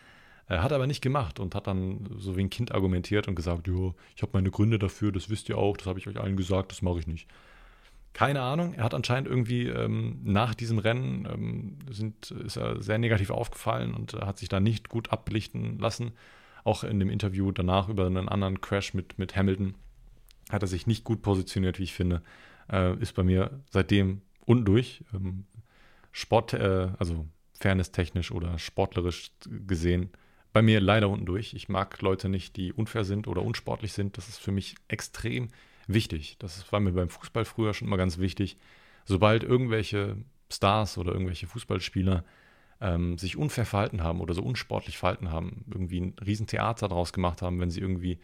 [0.49, 3.67] Er hat aber nicht gemacht und hat dann so wie ein Kind argumentiert und gesagt,
[3.67, 6.37] jo, ich habe meine Gründe dafür, das wisst ihr auch, das habe ich euch allen
[6.37, 7.27] gesagt, das mache ich nicht.
[8.13, 12.97] Keine Ahnung, er hat anscheinend irgendwie ähm, nach diesem Rennen ähm, sind, ist er sehr
[12.97, 16.13] negativ aufgefallen und hat sich da nicht gut abbelichten lassen.
[16.63, 19.75] Auch in dem Interview danach über einen anderen Crash mit, mit Hamilton
[20.49, 22.23] hat er sich nicht gut positioniert, wie ich finde.
[22.71, 25.03] Äh, ist bei mir seitdem unten durch.
[25.13, 25.45] Ähm,
[26.11, 27.27] Sport, äh, also
[27.59, 29.31] fairness-technisch oder sportlerisch
[29.67, 30.09] gesehen,
[30.53, 31.53] bei mir leider unten durch.
[31.53, 34.17] Ich mag Leute nicht, die unfair sind oder unsportlich sind.
[34.17, 35.49] Das ist für mich extrem
[35.87, 36.37] wichtig.
[36.39, 38.57] Das war mir beim Fußball früher schon immer ganz wichtig.
[39.05, 40.17] Sobald irgendwelche
[40.51, 42.23] Stars oder irgendwelche Fußballspieler
[42.81, 47.41] ähm, sich unfair verhalten haben oder so unsportlich verhalten haben, irgendwie ein Riesentheater daraus gemacht
[47.41, 48.19] haben, wenn sie irgendwie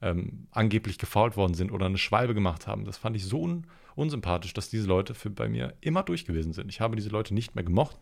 [0.00, 2.84] ähm, angeblich gefault worden sind oder eine Schwalbe gemacht haben.
[2.84, 6.52] Das fand ich so un unsympathisch, dass diese Leute für bei mir immer durch gewesen
[6.52, 6.68] sind.
[6.68, 7.96] Ich habe diese Leute nicht mehr gemocht.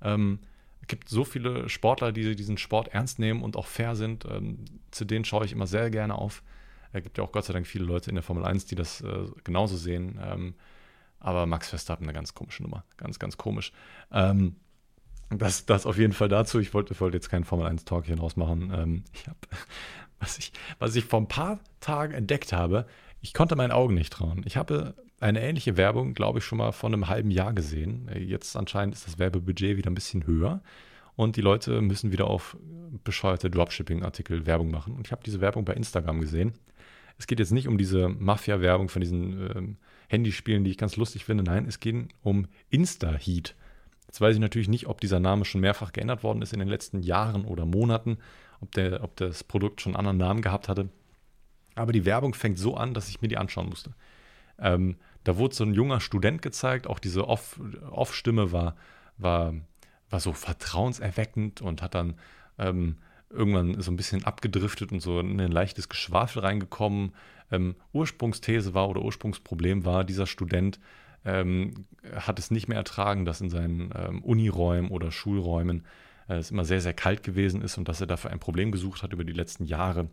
[0.00, 0.38] Ähm,
[0.80, 4.24] es gibt so viele Sportler, die diesen Sport ernst nehmen und auch fair sind.
[4.24, 6.42] Ähm, zu denen schaue ich immer sehr gerne auf.
[6.92, 9.00] Es gibt ja auch Gott sei Dank viele Leute in der Formel 1, die das
[9.00, 10.18] äh, genauso sehen.
[10.22, 10.54] Ähm,
[11.20, 12.84] aber Max Verstappen eine ganz komische Nummer.
[12.96, 13.72] Ganz, ganz komisch.
[14.10, 14.56] Ähm,
[15.28, 16.58] das, das auf jeden Fall dazu.
[16.58, 18.72] Ich wollte, wollte jetzt keinen Formel 1-Talk hier draus machen.
[18.74, 19.38] Ähm, ich habe,
[20.18, 22.86] was ich, was ich vor ein paar Tagen entdeckt habe,
[23.20, 24.42] ich konnte meinen Augen nicht trauen.
[24.46, 28.10] Ich habe eine ähnliche Werbung, glaube ich, schon mal vor einem halben Jahr gesehen.
[28.18, 30.62] Jetzt anscheinend ist das Werbebudget wieder ein bisschen höher
[31.14, 32.56] und die Leute müssen wieder auf
[33.04, 34.94] bescheuerte Dropshipping-Artikel Werbung machen.
[34.94, 36.54] Und ich habe diese Werbung bei Instagram gesehen.
[37.18, 39.76] Es geht jetzt nicht um diese Mafia-Werbung von diesen ähm,
[40.08, 41.44] Handyspielen, die ich ganz lustig finde.
[41.44, 43.54] Nein, es geht um Insta-Heat.
[44.06, 46.68] Jetzt weiß ich natürlich nicht, ob dieser Name schon mehrfach geändert worden ist in den
[46.68, 48.16] letzten Jahren oder Monaten,
[48.60, 50.88] ob, der, ob das Produkt schon einen anderen Namen gehabt hatte.
[51.74, 53.94] Aber die Werbung fängt so an, dass ich mir die anschauen musste.
[54.58, 58.76] Ähm, da wurde so ein junger Student gezeigt, auch diese Off-Stimme Off war,
[59.18, 59.54] war,
[60.08, 62.14] war so vertrauenserweckend und hat dann
[62.58, 62.96] ähm,
[63.28, 67.14] irgendwann so ein bisschen abgedriftet und so in ein leichtes Geschwafel reingekommen.
[67.50, 70.80] Ähm, Ursprungsthese war oder Ursprungsproblem war, dieser Student
[71.24, 75.84] ähm, hat es nicht mehr ertragen, dass in seinen ähm, Uniräumen oder Schulräumen
[76.28, 79.02] äh, es immer sehr, sehr kalt gewesen ist und dass er dafür ein Problem gesucht
[79.02, 80.08] hat über die letzten Jahre.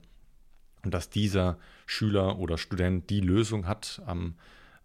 [0.84, 4.36] Und dass dieser Schüler oder Student die Lösung hat am,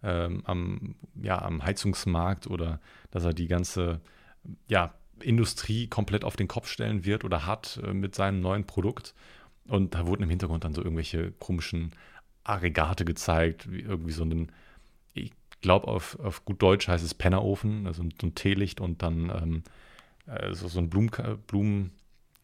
[0.03, 2.79] ähm, am, ja, am Heizungsmarkt oder
[3.11, 4.01] dass er die ganze
[4.67, 9.13] ja, Industrie komplett auf den Kopf stellen wird oder hat äh, mit seinem neuen Produkt.
[9.67, 11.91] Und da wurden im Hintergrund dann so irgendwelche komischen
[12.43, 14.51] Aggregate gezeigt, wie irgendwie so ein
[15.63, 19.63] glaube, auf, auf gut Deutsch heißt es Pennerofen, also so ein Teelicht und dann ähm,
[20.27, 21.09] also so ein Blumen,
[21.47, 21.91] Blumen,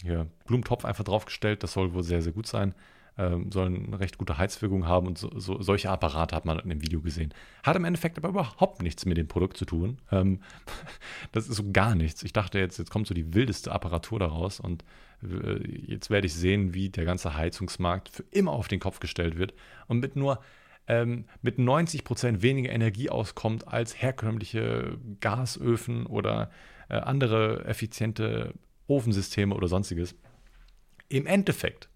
[0.03, 1.61] ja, Blumentopf einfach draufgestellt.
[1.61, 2.73] Das soll wohl sehr, sehr gut sein.
[3.19, 6.69] Ähm, soll eine recht gute Heizwirkung haben und so, so, solche Apparate hat man in
[6.69, 7.33] dem Video gesehen.
[7.63, 9.97] Hat im Endeffekt aber überhaupt nichts mit dem Produkt zu tun.
[10.09, 10.39] Ähm,
[11.33, 12.23] das ist so gar nichts.
[12.23, 14.85] Ich dachte jetzt, jetzt kommt so die wildeste Apparatur daraus und
[15.21, 19.37] äh, jetzt werde ich sehen, wie der ganze Heizungsmarkt für immer auf den Kopf gestellt
[19.37, 19.53] wird
[19.87, 20.39] und mit nur
[20.87, 26.51] ähm, mit 90 Prozent weniger Energie auskommt als herkömmliche Gasöfen oder
[26.87, 28.53] äh, andere effiziente
[28.87, 30.15] Ofensysteme oder sonstiges.
[31.09, 31.88] Im Endeffekt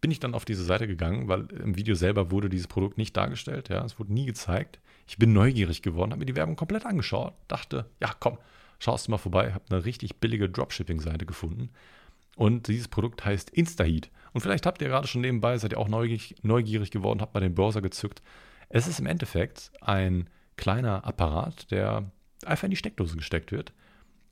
[0.00, 3.16] bin ich dann auf diese Seite gegangen, weil im Video selber wurde dieses Produkt nicht
[3.16, 3.68] dargestellt.
[3.68, 4.80] Ja, es wurde nie gezeigt.
[5.06, 8.38] Ich bin neugierig geworden, habe mir die Werbung komplett angeschaut, dachte, ja komm,
[8.78, 11.70] schaust du mal vorbei, habe eine richtig billige Dropshipping-Seite gefunden.
[12.36, 14.10] Und dieses Produkt heißt Instaheat.
[14.32, 17.40] Und vielleicht habt ihr gerade schon nebenbei, seid ihr auch neugierig, neugierig geworden, habt mal
[17.40, 18.22] den Browser gezückt.
[18.68, 22.10] Es ist im Endeffekt ein kleiner Apparat, der
[22.46, 23.72] einfach in die Steckdose gesteckt wird.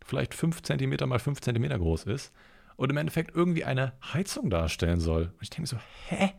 [0.02, 2.32] Vielleicht 5 cm mal 5 cm groß ist
[2.78, 5.24] und im Endeffekt irgendwie eine Heizung darstellen soll.
[5.24, 6.32] Und ich denke mir so, hä?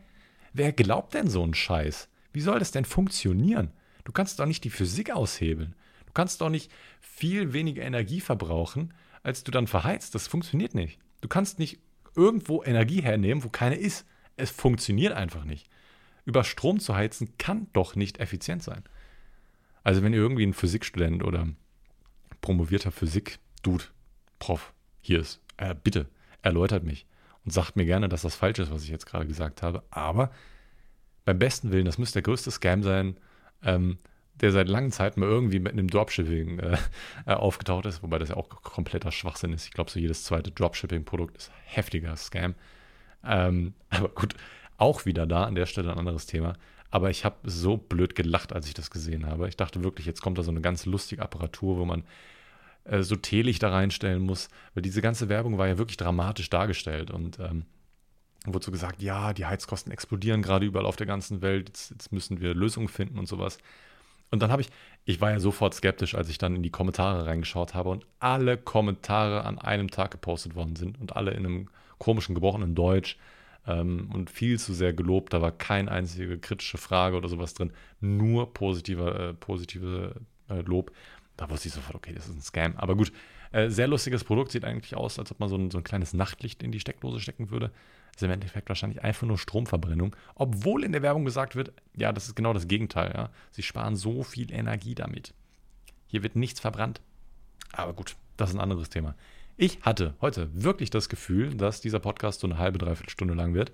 [0.54, 2.08] Wer glaubt denn so einen Scheiß?
[2.32, 3.72] Wie soll das denn funktionieren?
[4.04, 5.76] Du kannst doch nicht die Physik aushebeln.
[6.06, 10.14] Du kannst doch nicht viel weniger Energie verbrauchen, als du dann verheizt.
[10.14, 10.98] Das funktioniert nicht.
[11.20, 11.78] Du kannst nicht
[12.16, 14.06] irgendwo Energie hernehmen, wo keine ist.
[14.38, 15.68] Es funktioniert einfach nicht.
[16.24, 18.82] Über Strom zu heizen kann doch nicht effizient sein.
[19.84, 21.48] Also wenn ihr irgendwie ein Physikstudent oder
[22.40, 23.84] promovierter Physik-Dude,
[24.38, 24.72] Prof,
[25.02, 26.08] hier ist, äh, bitte
[26.42, 27.06] erläutert mich
[27.44, 29.82] und sagt mir gerne, dass das falsch ist, was ich jetzt gerade gesagt habe.
[29.90, 30.30] Aber
[31.24, 33.16] beim besten Willen, das müsste der größte Scam sein,
[33.62, 33.98] ähm,
[34.40, 36.78] der seit langen Zeit mal irgendwie mit einem Dropshipping äh,
[37.26, 39.66] äh, aufgetaucht ist, wobei das ja auch kompletter Schwachsinn ist.
[39.66, 42.54] Ich glaube, so jedes zweite Dropshipping-Produkt ist heftiger Scam.
[43.24, 44.34] Ähm, aber gut,
[44.78, 46.54] auch wieder da, an der Stelle ein anderes Thema.
[46.90, 49.48] Aber ich habe so blöd gelacht, als ich das gesehen habe.
[49.48, 52.02] Ich dachte wirklich, jetzt kommt da so eine ganz lustige Apparatur, wo man
[52.90, 57.38] äh, so Teelichter reinstellen muss, weil diese ganze Werbung war ja wirklich dramatisch dargestellt und
[57.38, 57.64] ähm,
[58.46, 62.12] wurde so gesagt, ja, die Heizkosten explodieren gerade überall auf der ganzen Welt, jetzt, jetzt
[62.12, 63.58] müssen wir Lösungen finden und sowas.
[64.30, 64.70] Und dann habe ich,
[65.04, 68.56] ich war ja sofort skeptisch, als ich dann in die Kommentare reingeschaut habe und alle
[68.56, 71.68] Kommentare an einem Tag gepostet worden sind und alle in einem
[71.98, 73.18] komischen, gebrochenen Deutsch
[73.66, 75.32] ähm, und viel zu sehr gelobt.
[75.32, 80.14] Da war keine einzige kritische Frage oder sowas drin, nur positive, äh, positive
[80.48, 80.92] äh, Lob.
[81.40, 82.76] Da wusste ich sofort, okay, das ist ein Scam.
[82.76, 83.12] Aber gut,
[83.50, 86.12] äh, sehr lustiges Produkt, sieht eigentlich aus, als ob man so ein, so ein kleines
[86.12, 87.70] Nachtlicht in die Steckdose stecken würde.
[88.14, 92.26] Ist im Endeffekt wahrscheinlich einfach nur Stromverbrennung, obwohl in der Werbung gesagt wird, ja, das
[92.26, 93.12] ist genau das Gegenteil.
[93.16, 93.30] Ja.
[93.52, 95.32] Sie sparen so viel Energie damit.
[96.08, 97.00] Hier wird nichts verbrannt.
[97.72, 99.14] Aber gut, das ist ein anderes Thema.
[99.56, 103.54] Ich hatte heute wirklich das Gefühl, dass dieser Podcast so eine halbe, dreiviertel Stunde lang
[103.54, 103.72] wird.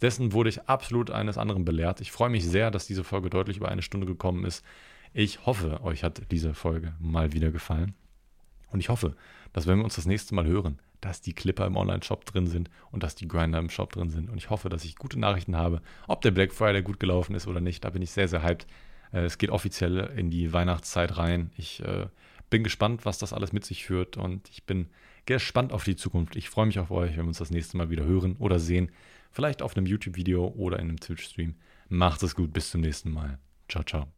[0.00, 2.00] Dessen wurde ich absolut eines anderen belehrt.
[2.00, 4.64] Ich freue mich sehr, dass diese Folge deutlich über eine Stunde gekommen ist.
[5.12, 7.94] Ich hoffe, euch hat diese Folge mal wieder gefallen.
[8.70, 9.16] Und ich hoffe,
[9.52, 12.70] dass wenn wir uns das nächste Mal hören, dass die Clipper im Online-Shop drin sind
[12.92, 14.30] und dass die Grinder im Shop drin sind.
[14.30, 17.46] Und ich hoffe, dass ich gute Nachrichten habe, ob der Black Friday gut gelaufen ist
[17.46, 17.84] oder nicht.
[17.84, 18.66] Da bin ich sehr, sehr hyped.
[19.12, 21.50] Äh, es geht offiziell in die Weihnachtszeit rein.
[21.56, 22.06] Ich äh,
[22.48, 24.88] bin gespannt, was das alles mit sich führt und ich bin
[25.26, 26.36] gespannt auf die Zukunft.
[26.36, 28.90] Ich freue mich auf euch, wenn wir uns das nächste Mal wieder hören oder sehen.
[29.30, 31.54] Vielleicht auf einem YouTube-Video oder in einem Twitch-Stream.
[31.88, 33.38] Macht es gut, bis zum nächsten Mal.
[33.68, 34.10] Ciao, ciao.